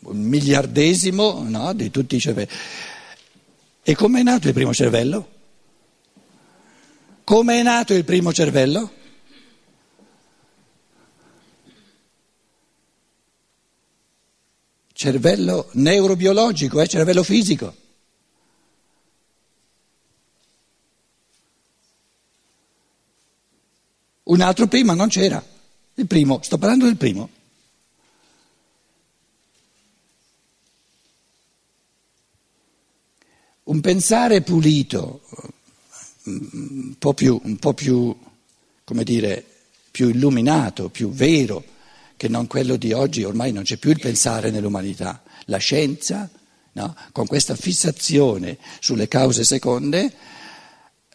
un 0.00 0.18
miliardesimo 0.18 1.44
no, 1.48 1.72
di 1.72 1.90
tutti 1.90 2.16
i 2.16 2.20
cervelli. 2.20 2.50
E 3.82 3.94
come 3.94 4.20
è 4.20 4.22
nato 4.22 4.48
il 4.48 4.54
primo 4.54 4.74
cervello? 4.74 5.28
Come 7.24 7.60
è 7.60 7.62
nato 7.62 7.94
il 7.94 8.04
primo 8.04 8.32
cervello? 8.32 8.98
Cervello 15.00 15.70
neurobiologico, 15.72 16.78
è 16.78 16.86
cervello 16.86 17.22
fisico. 17.22 17.74
Un 24.24 24.42
altro 24.42 24.66
prima 24.66 24.92
non 24.92 25.08
c'era, 25.08 25.42
il 25.94 26.06
primo, 26.06 26.42
sto 26.42 26.58
parlando 26.58 26.84
del 26.84 26.98
primo. 26.98 27.30
Un 33.62 33.80
pensare 33.80 34.42
pulito, 34.42 35.22
un 36.24 36.94
po' 36.98 37.14
più, 37.14 37.40
un 37.42 37.56
po 37.56 37.72
più 37.72 38.14
come 38.84 39.04
dire, 39.04 39.42
più 39.90 40.10
illuminato, 40.10 40.90
più 40.90 41.08
vero, 41.08 41.64
che 42.20 42.28
non 42.28 42.46
quello 42.46 42.76
di 42.76 42.92
oggi, 42.92 43.24
ormai 43.24 43.50
non 43.50 43.62
c'è 43.62 43.78
più 43.78 43.88
il 43.88 43.98
pensare 43.98 44.50
nell'umanità. 44.50 45.22
La 45.46 45.56
scienza, 45.56 46.28
no, 46.72 46.94
con 47.12 47.26
questa 47.26 47.56
fissazione 47.56 48.58
sulle 48.78 49.08
cause 49.08 49.42
seconde, 49.42 50.12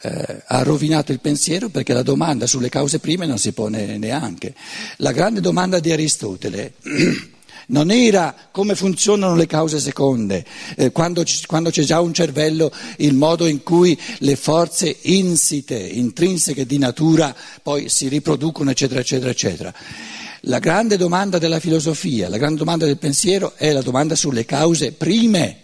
eh, 0.01 0.43
ha 0.47 0.63
rovinato 0.63 1.11
il 1.11 1.19
pensiero 1.19 1.69
perché 1.69 1.93
la 1.93 2.01
domanda 2.01 2.47
sulle 2.47 2.69
cause 2.69 2.97
prime 2.97 3.27
non 3.27 3.37
si 3.37 3.51
pone 3.51 3.99
neanche. 3.99 4.55
La 4.97 5.11
grande 5.11 5.41
domanda 5.41 5.79
di 5.79 5.91
Aristotele 5.91 6.73
non 7.67 7.91
era 7.91 8.35
come 8.49 8.73
funzionano 8.73 9.35
le 9.35 9.45
cause 9.45 9.79
seconde, 9.79 10.43
eh, 10.75 10.91
quando, 10.91 11.23
quando, 11.45 11.69
c'è 11.69 11.83
già 11.83 12.01
un 12.01 12.15
cervello, 12.15 12.71
il 12.97 13.13
modo 13.13 13.45
in 13.45 13.61
cui 13.61 13.95
le 14.21 14.35
forze 14.35 14.97
insite, 15.03 15.77
intrinseche 15.77 16.65
di 16.65 16.79
natura 16.79 17.35
poi 17.61 17.89
si 17.89 18.07
riproducono, 18.07 18.71
eccetera, 18.71 19.01
eccetera, 19.01 19.29
eccetera. 19.29 19.73
La 20.47 20.59
grande 20.59 20.95
domanda 20.95 21.39
della 21.39 21.59
filosofia, 21.59 22.29
la 22.29 22.37
grande 22.37 22.59
domanda 22.59 22.85
del 22.85 22.99
pensiero 22.99 23.55
è 23.55 23.71
la 23.71 23.81
domanda 23.81 24.15
sulle 24.15 24.45
cause 24.45 24.91
prime. 24.91 25.63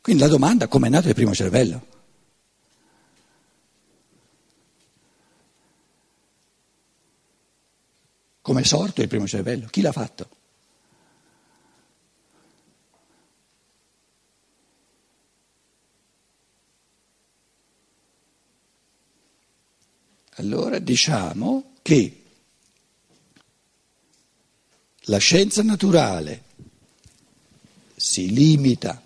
Quindi 0.00 0.22
la 0.22 0.28
domanda 0.28 0.68
come 0.68 0.86
è 0.86 0.90
nato 0.90 1.08
il 1.08 1.14
primo 1.14 1.34
cervello? 1.34 1.86
Come 8.40 8.60
è 8.62 8.64
sorto 8.64 9.02
il 9.02 9.08
primo 9.08 9.26
cervello? 9.26 9.66
Chi 9.68 9.82
l'ha 9.82 9.92
fatto? 9.92 10.28
Allora 20.44 20.78
diciamo 20.78 21.72
che 21.80 22.20
la 25.04 25.16
scienza 25.16 25.62
naturale 25.62 26.42
si 27.96 28.30
limita 28.30 29.02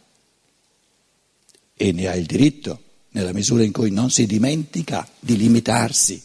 e 1.74 1.92
ne 1.92 2.09
ha 2.09 2.16
il 2.16 2.27
diritto 2.27 2.83
nella 3.11 3.33
misura 3.33 3.62
in 3.62 3.70
cui 3.70 3.92
non 3.92 4.11
si 4.11 4.27
dimentica 4.27 5.09
di 5.20 5.37
limitarsi 5.37 6.20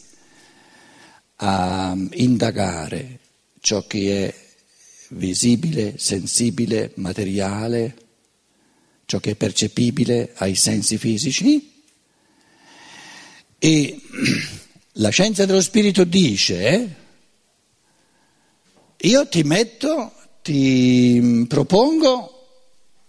a 1.36 1.96
indagare 2.14 3.20
ciò 3.60 3.86
che 3.86 4.26
è 4.26 4.34
visibile, 5.10 5.96
sensibile, 5.96 6.90
materiale, 6.96 7.96
ciò 9.04 9.20
che 9.20 9.30
è 9.30 9.36
percepibile 9.36 10.32
ai 10.34 10.56
sensi 10.56 10.98
fisici 10.98 11.72
e 13.58 14.00
la 14.98 15.08
scienza 15.08 15.44
dello 15.44 15.60
spirito 15.60 16.04
dice, 16.04 16.94
io 18.96 19.28
ti 19.28 19.42
metto, 19.42 20.12
ti 20.42 21.46
propongo 21.48 22.30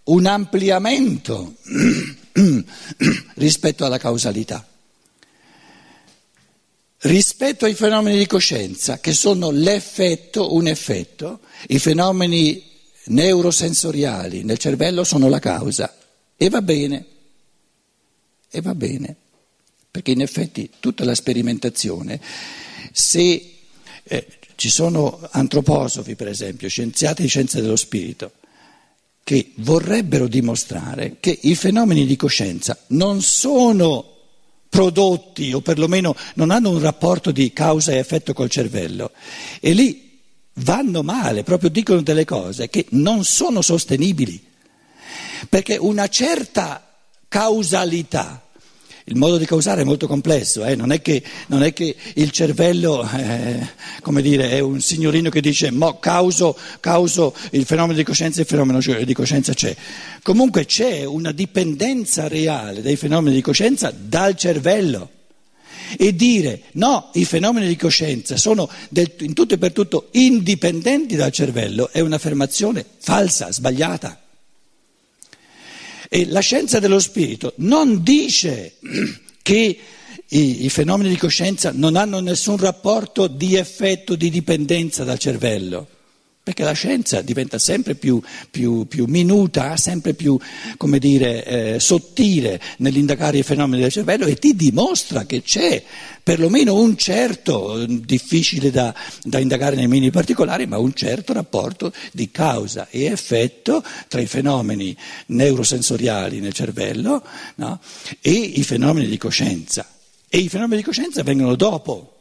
un 0.05 0.25
ampliamento 0.25 1.55
rispetto 3.35 3.85
alla 3.85 3.99
causalità, 3.99 4.67
rispetto 6.99 7.65
ai 7.65 7.75
fenomeni 7.75 8.17
di 8.17 8.25
coscienza 8.25 8.99
che 8.99 9.13
sono 9.13 9.51
l'effetto, 9.51 10.55
un 10.55 10.65
effetto, 10.67 11.41
i 11.67 11.77
fenomeni 11.77 12.63
neurosensoriali 13.05 14.43
nel 14.43 14.57
cervello 14.57 15.03
sono 15.03 15.29
la 15.29 15.39
causa. 15.39 15.95
E 16.37 16.49
va 16.49 16.61
bene, 16.61 17.05
e 18.49 18.61
va 18.61 18.73
bene 18.73 19.17
perché 19.95 20.11
in 20.11 20.19
effetti 20.19 20.69
tutta 20.81 21.05
la 21.05 21.15
sperimentazione, 21.15 22.19
se 22.91 23.53
eh, 24.03 24.27
ci 24.55 24.67
sono 24.67 25.25
antroposofi 25.31 26.15
per 26.15 26.27
esempio, 26.27 26.67
scienziati 26.67 27.21
di 27.21 27.29
scienze 27.29 27.61
dello 27.61 27.77
spirito, 27.77 28.33
che 29.23 29.53
vorrebbero 29.55 30.27
dimostrare 30.27 31.15
che 31.21 31.39
i 31.43 31.55
fenomeni 31.55 32.05
di 32.05 32.17
coscienza 32.17 32.77
non 32.87 33.21
sono 33.21 34.17
prodotti 34.67 35.53
o 35.53 35.61
perlomeno 35.61 36.13
non 36.33 36.51
hanno 36.51 36.71
un 36.71 36.79
rapporto 36.79 37.31
di 37.31 37.53
causa 37.53 37.93
e 37.93 37.95
effetto 37.95 38.33
col 38.33 38.49
cervello. 38.49 39.11
E 39.61 39.71
lì 39.71 40.19
vanno 40.55 41.03
male, 41.03 41.43
proprio 41.43 41.69
dicono 41.69 42.01
delle 42.01 42.25
cose 42.25 42.67
che 42.67 42.85
non 42.89 43.23
sono 43.23 43.61
sostenibili, 43.61 44.45
perché 45.47 45.77
una 45.77 46.09
certa 46.09 46.85
causalità 47.29 48.44
il 49.07 49.17
modo 49.17 49.37
di 49.37 49.45
causare 49.45 49.81
è 49.81 49.83
molto 49.83 50.07
complesso, 50.07 50.65
eh? 50.65 50.75
non, 50.75 50.91
è 50.91 50.99
che, 50.99 51.21
non, 51.47 51.61
è 51.61 51.73
che, 51.73 51.95
il 52.15 52.31
cervello 52.31 53.07
eh, 53.07 54.21
dire, 54.21 54.49
è 54.49 54.59
un 54.59 54.81
signorino 54.81 55.29
che 55.29 55.41
dice 55.41 55.69
mo 55.69 55.99
causo, 55.99 56.57
causo 56.79 57.35
il 57.51 57.65
fenomeno 57.65 57.97
di 57.97 58.03
coscienza 58.03 58.39
e 58.39 58.41
il 58.41 58.47
fenomeno 58.47 58.79
di 58.79 59.13
coscienza 59.13 59.53
c'è. 59.53 59.75
Comunque 60.23 60.65
c'è 60.65 61.03
una 61.03 61.31
dipendenza 61.31 62.27
reale 62.27 62.81
dei 62.81 62.95
fenomeni 62.95 63.35
di 63.35 63.41
coscienza 63.41 63.93
dal 63.95 64.35
cervello. 64.35 65.11
E 65.97 66.15
dire 66.15 66.63
no, 66.73 67.11
i 67.13 67.25
fenomeni 67.25 67.67
di 67.67 67.75
coscienza 67.75 68.37
sono 68.37 68.67
del, 68.89 69.11
in 69.19 69.35
tutto 69.35 69.53
e 69.53 69.59
per 69.59 69.71
tutto 69.71 70.07
indipendenti 70.13 71.15
dal 71.15 71.31
cervello 71.31 71.91
è 71.91 71.99
un'affermazione 71.99 72.83
falsa, 72.97 73.51
sbagliata. 73.51 74.24
E 76.09 76.25
la 76.27 76.39
scienza 76.39 76.79
dello 76.79 76.99
spirito 76.99 77.53
non 77.57 78.03
dice 78.03 78.75
che 79.41 79.77
i, 80.27 80.65
i, 80.65 80.69
fenomeni 80.69 81.09
di 81.09 81.17
coscienza 81.17 81.71
non 81.73 81.95
hanno 81.95 82.19
nessun 82.19 82.57
rapporto 82.57 83.27
di 83.27 83.55
effetto 83.55 84.15
di 84.15 84.29
dipendenza 84.29 85.03
dal 85.03 85.19
cervello, 85.19 85.87
perché 86.45 86.63
la 86.63 86.73
scienza 86.73 87.21
diventa 87.21 87.57
sempre 87.57 87.95
più, 87.95 88.21
più, 88.51 88.85
più 88.85 89.05
minuta, 89.07 89.75
sempre 89.77 90.13
più 90.13 90.37
dire, 90.99 91.43
eh, 91.43 91.79
sottile 91.79 92.61
nell'indagare 92.77 93.39
i 93.39 93.43
fenomeni 93.43 93.81
del 93.81 93.91
cervello 93.91 94.27
e 94.27 94.35
ti 94.35 94.55
dimostra 94.55 95.25
che 95.25 95.41
c'è 95.41 95.83
perlomeno 96.21 96.75
un 96.75 96.95
certo, 96.97 97.83
difficile 97.87 98.69
da, 98.69 98.93
da 99.23 99.39
indagare 99.39 99.75
nei 99.75 99.87
minimi 99.87 100.11
particolari, 100.11 100.67
ma 100.67 100.77
un 100.77 100.93
certo 100.93 101.33
rapporto 101.33 101.91
di 102.11 102.29
causa 102.29 102.89
e 102.91 103.05
effetto 103.05 103.83
tra 104.07 104.21
i 104.21 104.27
fenomeni 104.27 104.95
neurosensoriali 105.27 106.41
nel 106.41 106.53
cervello 106.53 107.23
no? 107.55 107.79
e 108.21 108.31
i 108.31 108.63
fenomeni 108.63 109.07
di 109.07 109.17
coscienza. 109.17 109.89
E 110.29 110.37
i 110.37 110.49
fenomeni 110.49 110.81
di 110.81 110.85
coscienza 110.85 111.23
vengono 111.23 111.55
dopo. 111.55 112.14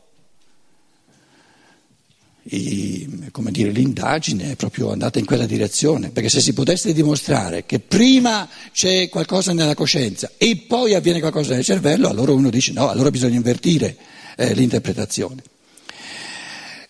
I, 2.46 3.30
dire, 3.50 3.70
l'indagine 3.70 4.52
è 4.52 4.56
proprio 4.56 4.90
andata 4.90 5.18
in 5.18 5.24
quella 5.24 5.46
direzione, 5.46 6.10
perché 6.10 6.28
se 6.28 6.40
si 6.40 6.52
potesse 6.52 6.92
dimostrare 6.92 7.64
che 7.64 7.80
prima 7.80 8.48
c'è 8.72 9.08
qualcosa 9.08 9.52
nella 9.52 9.74
coscienza 9.74 10.32
e 10.36 10.64
poi 10.66 10.94
avviene 10.94 11.20
qualcosa 11.20 11.54
nel 11.54 11.64
cervello, 11.64 12.08
allora 12.08 12.32
uno 12.32 12.50
dice 12.50 12.72
no, 12.72 12.88
allora 12.88 13.10
bisogna 13.10 13.36
invertire 13.36 13.96
eh, 14.36 14.52
l'interpretazione. 14.52 15.42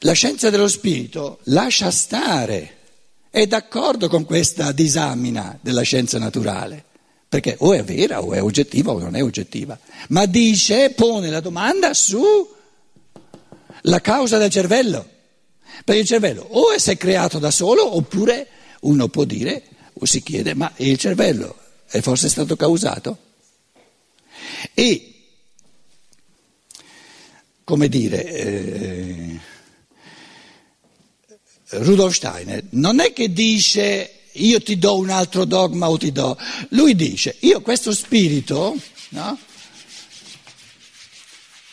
La 0.01 0.13
scienza 0.13 0.51
dello 0.51 0.69
spirito 0.69 1.39
lascia 1.45 1.91
stare, 1.91 2.77
è 3.31 3.47
d'accordo 3.47 4.09
con 4.09 4.25
questa 4.25 4.73
disamina 4.73 5.57
della 5.61 5.83
scienza 5.83 6.19
naturale 6.19 6.85
perché 7.35 7.57
o 7.59 7.73
è 7.73 7.83
vera 7.83 8.23
o 8.23 8.33
è 8.33 8.41
oggettiva 8.41 8.93
o 8.93 9.01
non 9.01 9.17
è 9.17 9.23
oggettiva, 9.23 9.77
ma 10.11 10.25
dice, 10.25 10.91
pone 10.91 11.31
la 11.31 11.41
domanda 11.41 11.93
sulla 11.93 12.47
causa 14.01 14.39
del 14.39 14.51
cervello, 14.51 15.14
perché 15.85 16.01
il 16.01 16.07
cervello 16.07 16.43
o 16.43 16.73
è 16.73 16.97
creato 16.97 17.39
da 17.39 17.51
solo 17.51 17.97
oppure 17.97 18.49
uno 18.81 19.09
può 19.09 19.25
dire 19.25 19.63
o 19.95 20.05
si 20.05 20.23
chiede, 20.23 20.55
ma 20.55 20.73
il 20.77 20.99
cervello 20.99 21.57
è 21.87 22.01
forse 22.01 22.29
stato 22.29 22.57
causato? 22.57 23.19
E, 24.75 25.15
come 27.65 27.89
dire, 27.89 28.25
eh, 28.25 29.39
Rudolf 31.69 32.15
Steiner 32.15 32.63
non 32.71 33.01
è 33.01 33.13
che 33.13 33.33
dice 33.33 34.15
io 34.35 34.61
ti 34.61 34.79
do 34.79 34.97
un 34.97 35.11
altro 35.11 35.45
dogma 35.45 35.89
o 35.89 35.97
ti 35.97 36.11
do. 36.11 36.37
Lui 36.71 36.95
dice, 36.95 37.37
io 37.41 37.61
questo 37.61 37.93
spirito, 37.93 38.77
no? 39.11 39.39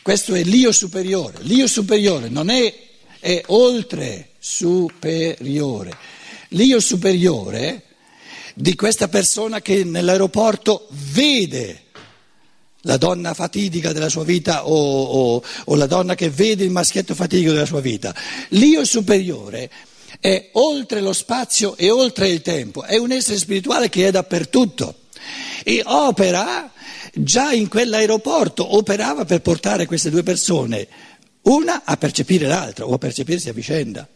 Questo 0.01 0.33
è 0.33 0.43
l'io 0.43 0.71
superiore. 0.71 1.39
L'io 1.41 1.67
superiore 1.67 2.29
non 2.29 2.49
è, 2.49 2.89
è 3.21 3.41
oltre 3.47 4.31
superiore. 4.39 5.91
L'io 6.49 6.81
superiore 6.81 7.84
di 8.55 8.75
questa 8.75 9.07
persona 9.07 9.62
che 9.62 9.84
nell'aeroporto 9.86 10.88
vede 11.13 11.84
la 12.81 12.97
donna 12.97 13.34
fatidica 13.34 13.93
della 13.93 14.10
sua 14.10 14.23
vita 14.23 14.67
o, 14.67 15.03
o, 15.03 15.43
o 15.65 15.75
la 15.75 15.86
donna 15.86 16.15
che 16.15 16.29
vede 16.29 16.63
il 16.63 16.71
maschietto 16.71 17.13
fatidico 17.13 17.51
della 17.51 17.65
sua 17.65 17.79
vita. 17.79 18.13
L'io 18.49 18.84
superiore 18.84 19.69
è 20.19 20.49
oltre 20.53 20.99
lo 20.99 21.13
spazio 21.13 21.77
e 21.77 21.89
oltre 21.89 22.27
il 22.27 22.41
tempo, 22.41 22.84
è 22.84 22.97
un 22.97 23.12
essere 23.12 23.38
spirituale 23.38 23.89
che 23.89 24.07
è 24.07 24.12
dappertutto 24.12 24.95
e 25.63 25.81
opera 25.86 26.71
già 27.13 27.51
in 27.51 27.67
quell'aeroporto, 27.67 28.75
operava 28.75 29.25
per 29.25 29.41
portare 29.41 29.86
queste 29.86 30.10
due 30.10 30.23
persone, 30.23 30.88
una 31.43 31.84
a 31.84 31.97
percepire 31.97 32.47
l'altra 32.47 32.86
o 32.86 32.93
a 32.93 32.97
percepirsi 32.97 33.49
a 33.49 33.54
vicenda. 33.54 34.08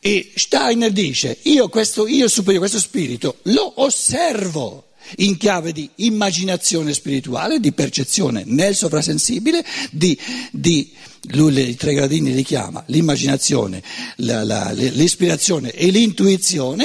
E 0.00 0.32
Steiner 0.34 0.92
dice, 0.92 1.38
io 1.42 1.68
questo 1.68 2.06
io 2.06 2.28
superiore, 2.28 2.68
questo 2.68 2.78
spirito, 2.78 3.38
lo 3.44 3.82
osservo 3.82 4.84
in 5.16 5.36
chiave 5.36 5.72
di 5.72 5.88
immaginazione 5.96 6.92
spirituale, 6.92 7.60
di 7.60 7.72
percezione 7.72 8.42
nel 8.46 8.76
sovrasensibile, 8.76 9.64
di, 9.90 10.18
di 10.52 10.92
lui 11.30 11.68
i 11.68 11.76
tre 11.76 11.94
gradini 11.94 12.32
li 12.32 12.44
chiama 12.44 12.82
l'immaginazione, 12.86 13.82
la, 14.16 14.44
la, 14.44 14.70
l'ispirazione 14.72 15.70
e 15.72 15.90
l'intuizione 15.90 16.84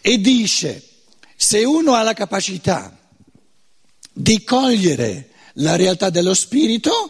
e 0.00 0.20
dice 0.20 0.82
se 1.36 1.64
uno 1.64 1.94
ha 1.94 2.02
la 2.02 2.14
capacità 2.14 2.96
di 4.12 4.42
cogliere 4.44 5.30
la 5.58 5.76
realtà 5.76 6.10
dello 6.10 6.34
spirito, 6.34 7.03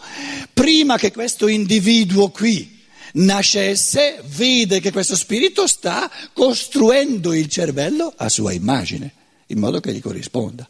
prima 0.85 0.99
che 0.99 1.13
questo 1.13 1.47
individuo 1.47 2.29
qui 2.29 2.83
nascesse, 3.15 4.23
vede 4.27 4.81
che 4.81 4.93
questo 4.93 5.17
spirito 5.17 5.67
sta 5.67 6.11
costruendo 6.35 7.33
il 7.33 7.49
cervello 7.49 8.13
a 8.15 8.29
sua 8.29 8.53
immagine 8.53 9.15
in 9.47 9.61
modo 9.61 9.81
che 9.81 9.95
gli 9.95 10.03
corrisponda. 10.03 10.69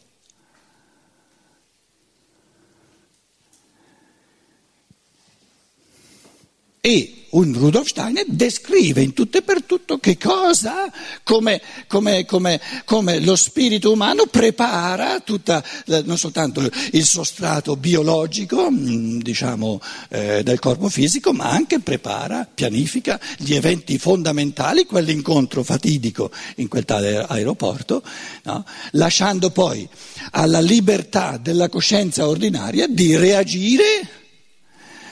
E 6.79 7.24
un 7.35 7.53
Rudolf 7.53 7.87
Steiner 7.87 8.25
descrive 8.27 9.01
in 9.01 9.13
tutto 9.13 9.37
e 9.37 9.41
per 9.41 9.63
tutto 9.63 9.97
che 9.97 10.17
cosa, 10.17 10.91
come, 11.23 11.61
come, 11.87 12.25
come, 12.25 12.61
come 12.85 13.19
lo 13.19 13.35
spirito 13.35 13.91
umano 13.91 14.25
prepara 14.25 15.19
tutta, 15.19 15.63
non 16.03 16.17
soltanto 16.17 16.69
il 16.91 17.05
sostrato 17.05 17.75
biologico, 17.75 18.69
mm, 18.71 19.19
diciamo, 19.19 19.81
eh, 20.09 20.43
del 20.43 20.59
corpo 20.59 20.89
fisico, 20.89 21.33
ma 21.33 21.49
anche 21.49 21.79
prepara, 21.79 22.47
pianifica 22.51 23.19
gli 23.37 23.53
eventi 23.53 23.97
fondamentali, 23.97 24.85
quell'incontro 24.85 25.63
fatidico 25.63 26.31
in 26.57 26.67
quel 26.67 26.85
tale 26.85 27.17
aeroporto, 27.17 28.01
no? 28.43 28.65
lasciando 28.91 29.49
poi 29.49 29.87
alla 30.31 30.61
libertà 30.61 31.37
della 31.41 31.67
coscienza 31.67 32.27
ordinaria 32.27 32.87
di 32.87 33.15
reagire 33.17 34.23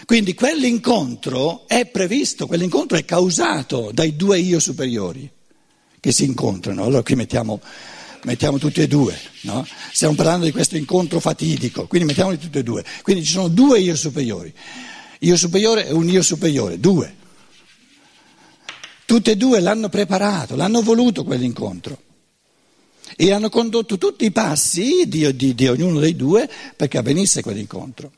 quindi 0.05 0.33
quell'incontro 0.33 1.67
è 1.67 1.85
previsto, 1.85 2.47
quell'incontro 2.47 2.97
è 2.97 3.05
causato 3.05 3.91
dai 3.93 4.15
due 4.15 4.39
io 4.39 4.59
superiori 4.59 5.29
che 5.99 6.11
si 6.11 6.25
incontrano. 6.25 6.83
Allora 6.83 7.01
qui 7.03 7.15
mettiamo, 7.15 7.61
mettiamo 8.23 8.57
tutti 8.57 8.81
e 8.81 8.87
due, 8.87 9.17
no? 9.41 9.65
stiamo 9.93 10.15
parlando 10.15 10.45
di 10.45 10.51
questo 10.51 10.75
incontro 10.75 11.21
fatidico, 11.21 11.87
quindi 11.87 12.07
mettiamoli 12.07 12.37
tutti 12.37 12.57
e 12.57 12.63
due. 12.63 12.83
Quindi 13.01 13.23
ci 13.23 13.31
sono 13.31 13.47
due 13.47 13.79
io 13.79 13.95
superiori, 13.95 14.53
io 15.19 15.37
superiore 15.37 15.87
e 15.87 15.93
un 15.93 16.09
io 16.09 16.21
superiore, 16.21 16.79
due. 16.79 17.21
Tutte 19.05 19.31
e 19.31 19.37
due 19.37 19.61
l'hanno 19.61 19.87
preparato, 19.87 20.55
l'hanno 20.55 20.81
voluto 20.81 21.23
quell'incontro 21.23 22.01
e 23.15 23.31
hanno 23.31 23.49
condotto 23.49 23.97
tutti 23.97 24.25
i 24.25 24.31
passi 24.31 25.07
di, 25.07 25.33
di, 25.35 25.53
di 25.53 25.67
ognuno 25.67 25.99
dei 25.99 26.15
due 26.15 26.49
perché 26.75 26.97
avvenisse 26.97 27.41
quell'incontro. 27.41 28.11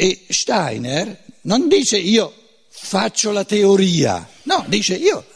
E 0.00 0.26
Steiner 0.28 1.24
non 1.42 1.66
dice 1.66 1.98
io 1.98 2.32
faccio 2.68 3.32
la 3.32 3.44
teoria, 3.44 4.28
no, 4.44 4.64
dice 4.68 4.94
io 4.94 5.26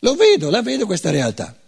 lo 0.00 0.14
vedo, 0.14 0.50
la 0.50 0.60
vedo 0.60 0.84
questa 0.84 1.10
realtà. 1.10 1.58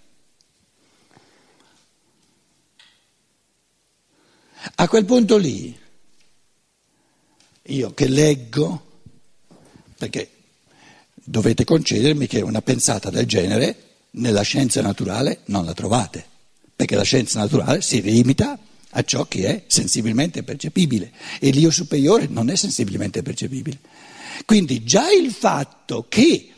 A 4.74 4.86
quel 4.86 5.04
punto 5.06 5.38
lì, 5.38 5.76
io 7.62 7.94
che 7.94 8.06
leggo, 8.06 9.00
perché 9.96 10.30
dovete 11.14 11.64
concedermi 11.64 12.26
che 12.26 12.42
una 12.42 12.60
pensata 12.60 13.08
del 13.10 13.26
genere 13.26 13.86
nella 14.10 14.42
scienza 14.42 14.82
naturale 14.82 15.40
non 15.46 15.64
la 15.64 15.72
trovate, 15.72 16.24
perché 16.76 16.96
la 16.96 17.02
scienza 17.02 17.40
naturale 17.40 17.80
si 17.80 18.02
limita 18.02 18.58
a 18.92 19.02
ciò 19.04 19.26
che 19.26 19.46
è 19.46 19.62
sensibilmente 19.66 20.42
percepibile 20.42 21.12
e 21.38 21.50
l'io 21.50 21.70
superiore 21.70 22.26
non 22.28 22.50
è 22.50 22.56
sensibilmente 22.56 23.22
percepibile. 23.22 23.78
Quindi 24.44 24.84
già 24.84 25.10
il 25.10 25.30
fatto 25.30 26.06
che 26.08 26.52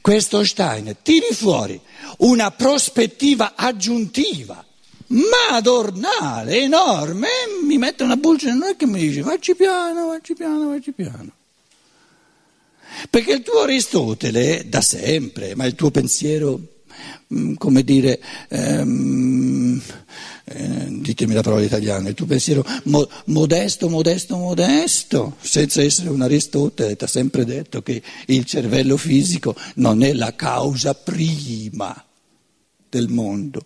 questo 0.00 0.44
Steiner 0.44 0.96
tiri 0.96 1.32
fuori 1.32 1.80
una 2.18 2.50
prospettiva 2.50 3.52
aggiuntiva, 3.54 4.64
madornale, 5.06 6.60
enorme, 6.60 7.28
mi 7.64 7.78
mette 7.78 8.02
una 8.02 8.16
pulce 8.16 8.48
nel 8.48 8.62
orecchio 8.62 8.86
e 8.86 8.90
mi 8.90 9.00
dice 9.00 9.22
facci 9.22 9.54
piano, 9.54 10.08
facci 10.08 10.34
piano, 10.34 10.70
facci 10.70 10.92
piano. 10.92 11.32
Perché 13.08 13.32
il 13.32 13.42
tuo 13.42 13.60
Aristotele 13.60 14.66
da 14.68 14.80
sempre, 14.80 15.54
ma 15.54 15.64
il 15.64 15.74
tuo 15.74 15.90
pensiero 15.90 16.60
mm, 17.32 17.54
come 17.54 17.82
dire, 17.82 18.20
ehm, 18.48 19.80
eh, 20.54 20.86
ditemi 20.88 21.34
la 21.34 21.42
parola 21.42 21.62
italiana, 21.62 22.08
il 22.08 22.14
tuo 22.14 22.26
pensiero 22.26 22.64
mo, 22.84 23.08
modesto, 23.26 23.88
modesto, 23.88 24.36
modesto, 24.36 25.36
senza 25.40 25.82
essere 25.82 26.10
un 26.10 26.22
Aristotele, 26.22 26.96
ti 26.96 27.04
ha 27.04 27.08
sempre 27.08 27.44
detto 27.44 27.82
che 27.82 28.02
il 28.26 28.44
cervello 28.44 28.96
fisico 28.96 29.54
non 29.76 30.02
è 30.02 30.12
la 30.12 30.34
causa 30.34 30.94
prima 30.94 32.04
del 32.88 33.08
mondo. 33.08 33.64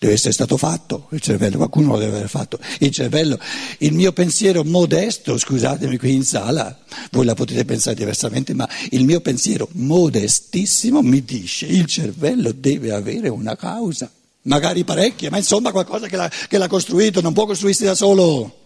Deve 0.00 0.14
essere 0.14 0.32
stato 0.32 0.56
fatto 0.56 1.08
il 1.10 1.20
cervello, 1.20 1.58
qualcuno 1.58 1.92
lo 1.92 1.98
deve 1.98 2.16
aver 2.16 2.28
fatto. 2.30 2.58
Il 2.78 2.90
cervello, 2.90 3.38
il 3.80 3.92
mio 3.92 4.12
pensiero 4.12 4.64
modesto, 4.64 5.36
scusatemi 5.36 5.98
qui 5.98 6.14
in 6.14 6.24
sala, 6.24 6.74
voi 7.10 7.26
la 7.26 7.34
potete 7.34 7.66
pensare 7.66 7.96
diversamente, 7.96 8.54
ma 8.54 8.66
il 8.92 9.04
mio 9.04 9.20
pensiero 9.20 9.68
modestissimo 9.72 11.02
mi 11.02 11.22
dice 11.22 11.66
il 11.66 11.84
cervello 11.84 12.52
deve 12.52 12.92
avere 12.92 13.28
una 13.28 13.56
causa, 13.56 14.10
magari 14.42 14.84
parecchie, 14.84 15.30
ma 15.30 15.36
insomma 15.36 15.72
qualcosa 15.72 16.06
che 16.06 16.16
l'ha, 16.16 16.28
che 16.28 16.58
l'ha 16.58 16.68
costruito, 16.68 17.20
non 17.20 17.32
può 17.32 17.46
costruirsi 17.46 17.84
da 17.84 17.94
solo. 17.94 18.58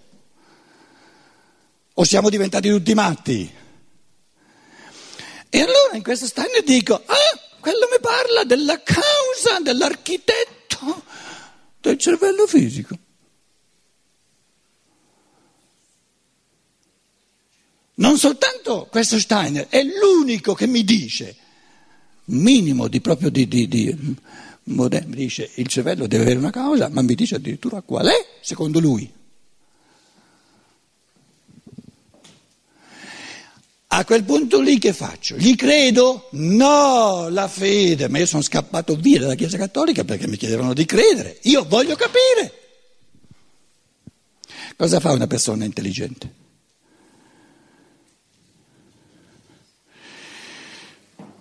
O 1.94 2.04
siamo 2.04 2.28
diventati 2.28 2.68
tutti 2.68 2.94
matti? 2.94 3.52
E 5.48 5.60
allora 5.60 5.94
in 5.94 6.02
questo 6.02 6.26
Steiner 6.26 6.62
dico, 6.64 6.94
ah, 6.94 7.58
quello 7.60 7.87
mi 7.90 8.00
parla 8.00 8.44
della 8.44 8.82
causa 8.82 9.60
dell'architetto 9.62 11.04
del 11.80 11.96
cervello 11.98 12.46
fisico. 12.46 12.98
Non 17.96 18.18
soltanto 18.18 18.88
questo 18.90 19.20
Steiner, 19.20 19.68
è 19.68 19.80
l'unico 19.84 20.54
che 20.54 20.66
mi 20.66 20.82
dice, 20.82 21.37
minimo 22.24 22.88
di 22.88 23.00
proprio 23.00 23.30
di, 23.30 23.46
di, 23.46 23.68
di 23.68 24.16
mi 24.64 24.88
dice 25.07 25.50
il 25.55 25.68
cervello 25.68 26.07
deve 26.07 26.22
avere 26.24 26.38
una 26.38 26.50
causa, 26.50 26.88
ma 26.88 27.03
mi 27.03 27.14
dice 27.14 27.37
addirittura 27.37 27.83
qual 27.83 28.07
è 28.07 28.27
secondo 28.40 28.81
lui. 28.81 29.12
A 33.96 34.05
quel 34.05 34.24
punto 34.24 34.61
lì 34.61 34.79
che 34.79 34.92
faccio? 34.92 35.37
Gli 35.37 35.55
credo? 35.55 36.29
No, 36.33 37.29
la 37.29 37.46
fede, 37.46 38.09
ma 38.09 38.18
io 38.18 38.27
sono 38.27 38.42
scappato 38.42 38.96
via 38.96 39.20
dalla 39.20 39.37
Chiesa 39.37 39.57
Cattolica 39.57 40.03
perché 40.03 40.27
mi 40.27 40.37
chiedevano 40.37 40.72
di 40.72 40.85
credere. 40.85 41.38
Io 41.42 41.64
voglio 41.64 41.94
capire. 41.94 42.62
Cosa 44.77 44.98
fa 44.98 45.12
una 45.12 45.29
persona 45.29 45.64
intelligente? 45.64 46.42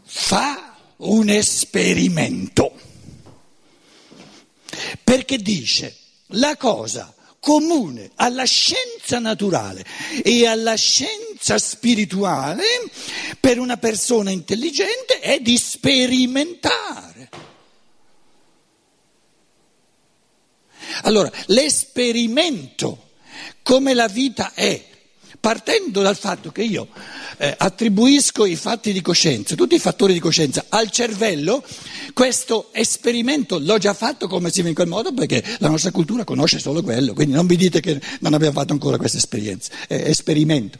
Fa 0.04 0.78
un 0.98 1.30
esperimento 1.30 2.80
perché 5.04 5.38
dice 5.38 5.96
la 6.28 6.58
cosa 6.58 7.14
comune 7.40 8.12
alla 8.16 8.46
scienza 8.46 9.20
naturale 9.20 9.86
e 10.24 10.48
alla 10.48 10.76
scienza 10.76 11.58
spirituale 11.58 12.64
per 13.40 13.60
una 13.60 13.76
persona 13.76 14.32
intelligente 14.32 15.20
è 15.20 15.40
di 15.40 15.58
sperimentare. 15.58 17.30
Allora, 21.02 21.30
l'esperimento 21.48 23.10
come 23.62 23.94
la 23.94 24.08
vita 24.08 24.54
è, 24.54 24.82
partendo 25.44 26.02
dal 26.02 26.16
fatto 26.16 26.54
che 26.54 26.64
io 26.64 26.88
eh, 27.36 27.54
attribuisco 27.58 28.46
i 28.46 28.56
fatti 28.56 28.94
di 28.94 29.02
coscienza, 29.02 29.56
tutti 29.56 29.76
i 29.76 29.80
fattori 29.80 30.14
di 30.14 30.22
coscienza 30.22 30.68
al 30.70 30.90
cervello, 30.90 31.62
questo 32.14 32.70
esperimento 32.72 33.60
l'ho 33.60 33.78
già 33.78 33.94
fatto 33.94 34.30
come 34.30 34.50
si 34.52 34.62
in 34.62 34.74
quel 34.74 34.88
modo 34.88 35.14
perché 35.14 35.44
la 35.60 35.68
nostra 35.68 35.92
cultura 35.92 36.24
conosce 36.24 36.60
solo 36.60 36.82
quello, 36.82 37.12
quindi 37.12 37.34
non 37.34 37.46
mi 37.46 37.58
dite 37.58 37.82
che 37.82 38.00
non 38.22 38.34
abbiamo 38.34 38.58
fatto 38.58 38.72
ancora 38.72 38.96
questa 38.96 39.18
esperienza, 39.18 39.70
eh, 39.90 40.10
esperimento. 40.10 40.78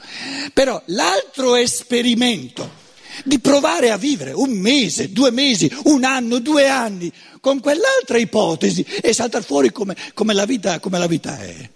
Però 0.54 0.82
l'altro 0.86 1.56
esperimento 1.56 2.82
di 3.26 3.40
provare 3.40 3.92
a 3.92 3.98
vivere 3.98 4.32
un 4.32 4.52
mese, 4.52 5.12
due 5.12 5.32
mesi, 5.32 5.70
un 5.84 6.06
anno, 6.06 6.40
due 6.40 6.70
anni 6.70 7.12
con 7.42 7.60
quell'altra 7.60 8.18
ipotesi 8.18 8.86
e 9.02 9.12
saltare 9.12 9.44
fuori 9.44 9.74
come, 9.74 9.94
come, 10.14 10.34
la, 10.34 10.46
vita, 10.46 10.80
come 10.80 11.00
la 11.00 11.08
vita 11.08 11.38
è. 11.38 11.70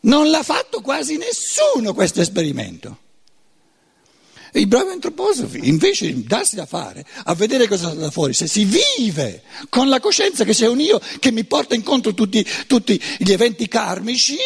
Non 0.00 0.30
l'ha 0.30 0.42
fatto 0.42 0.80
quasi 0.80 1.16
nessuno 1.16 1.92
questo 1.94 2.20
esperimento. 2.20 2.98
I 4.52 4.66
bravi 4.66 4.90
antroposofi, 4.92 5.68
invece 5.68 6.12
di 6.12 6.24
darsi 6.24 6.54
da 6.54 6.64
fare, 6.64 7.04
a 7.24 7.34
vedere 7.34 7.68
cosa 7.68 7.90
sta 7.90 8.10
fuori, 8.10 8.32
se 8.32 8.46
si 8.46 8.64
vive 8.64 9.42
con 9.68 9.88
la 9.88 10.00
coscienza 10.00 10.44
che 10.44 10.52
c'è 10.52 10.66
un 10.66 10.80
io 10.80 11.00
che 11.18 11.30
mi 11.30 11.44
porta 11.44 11.74
incontro 11.74 12.14
tutti, 12.14 12.46
tutti 12.66 13.00
gli 13.18 13.30
eventi 13.30 13.68
karmici, 13.68 14.36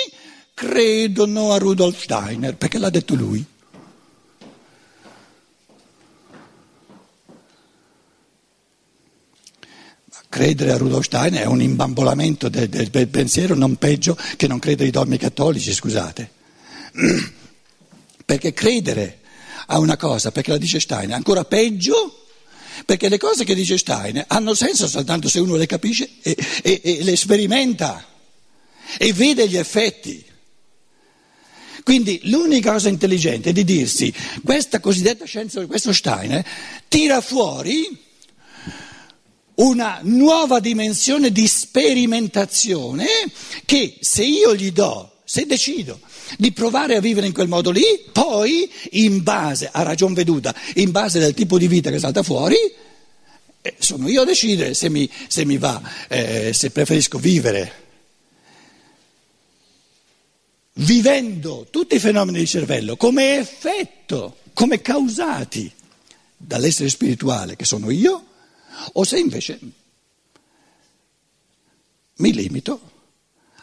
credono 0.55 1.53
a 1.53 1.59
Rudolf 1.59 2.03
Steiner, 2.03 2.57
perché 2.57 2.79
l'ha 2.79 2.91
detto 2.91 3.15
lui. 3.15 3.45
Credere 10.33 10.73
a 10.73 10.79
Rudolf 10.79 11.05
Steiner 11.05 11.43
è 11.43 11.47
un 11.47 11.61
imbambolamento 11.61 12.49
del, 12.49 12.67
del, 12.67 13.09
pensiero 13.09 13.55
non 13.55 13.77
peggio 13.77 14.17
che 14.37 14.47
non 14.47 14.59
credere 14.59 14.87
ai 14.87 14.91
dogmi 14.91 15.19
cattolici, 15.19 15.75
scusate. 15.75 16.31
Perché 18.25 18.55
credere 18.55 19.19
a 19.67 19.79
una 19.79 19.99
cosa, 19.99 20.33
perché 20.33 20.53
la 20.53 20.57
dice 20.57 20.81
Steiner, 20.81 21.11
è 21.11 21.13
ancora 21.13 21.45
peggio 21.45 22.25
perché 22.87 23.11
le 23.11 23.19
cose 23.19 23.45
che 23.45 23.55
dice 23.55 23.77
Steiner 23.77 24.25
hanno 24.29 24.55
senso 24.55 24.89
soltanto 24.89 25.29
se 25.29 25.39
uno 25.39 25.57
le 25.57 25.67
capisce 25.67 26.09
e, 26.23 26.35
e, 26.63 26.81
e 26.83 27.03
le 27.03 27.15
sperimenta 27.15 28.03
e 28.97 29.13
vede 29.13 29.47
gli 29.47 29.59
effetti. 29.59 30.25
Quindi 31.83 32.21
l'unica 32.25 32.73
cosa 32.73 32.89
intelligente 32.89 33.51
è 33.51 33.53
di 33.53 33.65
dirsi 33.65 34.11
questa 34.43 34.81
cosiddetta 34.81 35.27
scienza, 35.27 35.67
questo 35.67 35.93
Steiner, 35.93 36.43
tira 36.89 37.21
fuori 37.21 38.02
una 39.57 40.01
nuova 40.03 40.61
dimensione 40.61 41.31
di 41.31 41.47
sperimentazione 41.47 43.07
che 43.65 43.97
se 44.01 44.25
io 44.25 44.55
gli 44.55 44.73
do, 44.73 45.21
se 45.25 45.47
decido 45.47 46.01
di 46.39 46.53
provare 46.53 46.97
a 46.97 47.01
vivere 47.01 47.27
in 47.27 47.33
quel 47.33 47.49
modo 47.49 47.71
lì, 47.71 47.83
poi 48.11 48.71
in 48.93 49.23
base 49.23 49.69
a 49.71 49.83
ragion 49.83 50.15
veduta, 50.15 50.55
in 50.77 50.91
base 50.91 51.23
al 51.23 51.35
tipo 51.35 51.59
di 51.59 51.69
vita 51.69 51.91
che 51.91 51.99
salta 51.99 52.23
fuori, 52.23 52.57
eh, 53.61 53.75
sono 53.79 54.09
io 54.09 54.23
a 54.23 54.25
decidere 54.25 54.75
se 54.75 54.89
mi, 54.89 55.09
se 55.29 55.45
mi 55.45 55.59
va, 55.59 55.81
eh, 56.09 56.53
se 56.53 56.71
preferisco 56.71 57.19
vivere. 57.19 57.81
Vivendo 60.75 61.67
tutti 61.71 61.97
i 61.97 62.01
fenomeni 62.01 62.39
di 62.39 62.47
cervello 62.47 62.97
come 62.97 63.37
effetto, 63.37 64.39
come 64.55 64.81
causati 64.81 65.71
dall'essere 66.35 66.89
spirituale 66.89 67.57
che 67.57 67.67
sono 67.67 67.91
io, 67.91 68.25
o 68.95 69.05
se 69.05 69.19
invece 69.19 69.59
mi 72.17 72.33
limito 72.33 72.91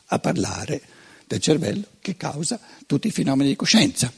a 0.07 0.19
parlare 0.19 0.81
del 1.27 1.39
cervello 1.39 1.85
che 1.99 2.17
causa 2.17 2.59
tutti 2.85 3.07
i 3.07 3.11
fenomeni 3.11 3.49
di 3.49 3.55
coscienza. 3.55 4.11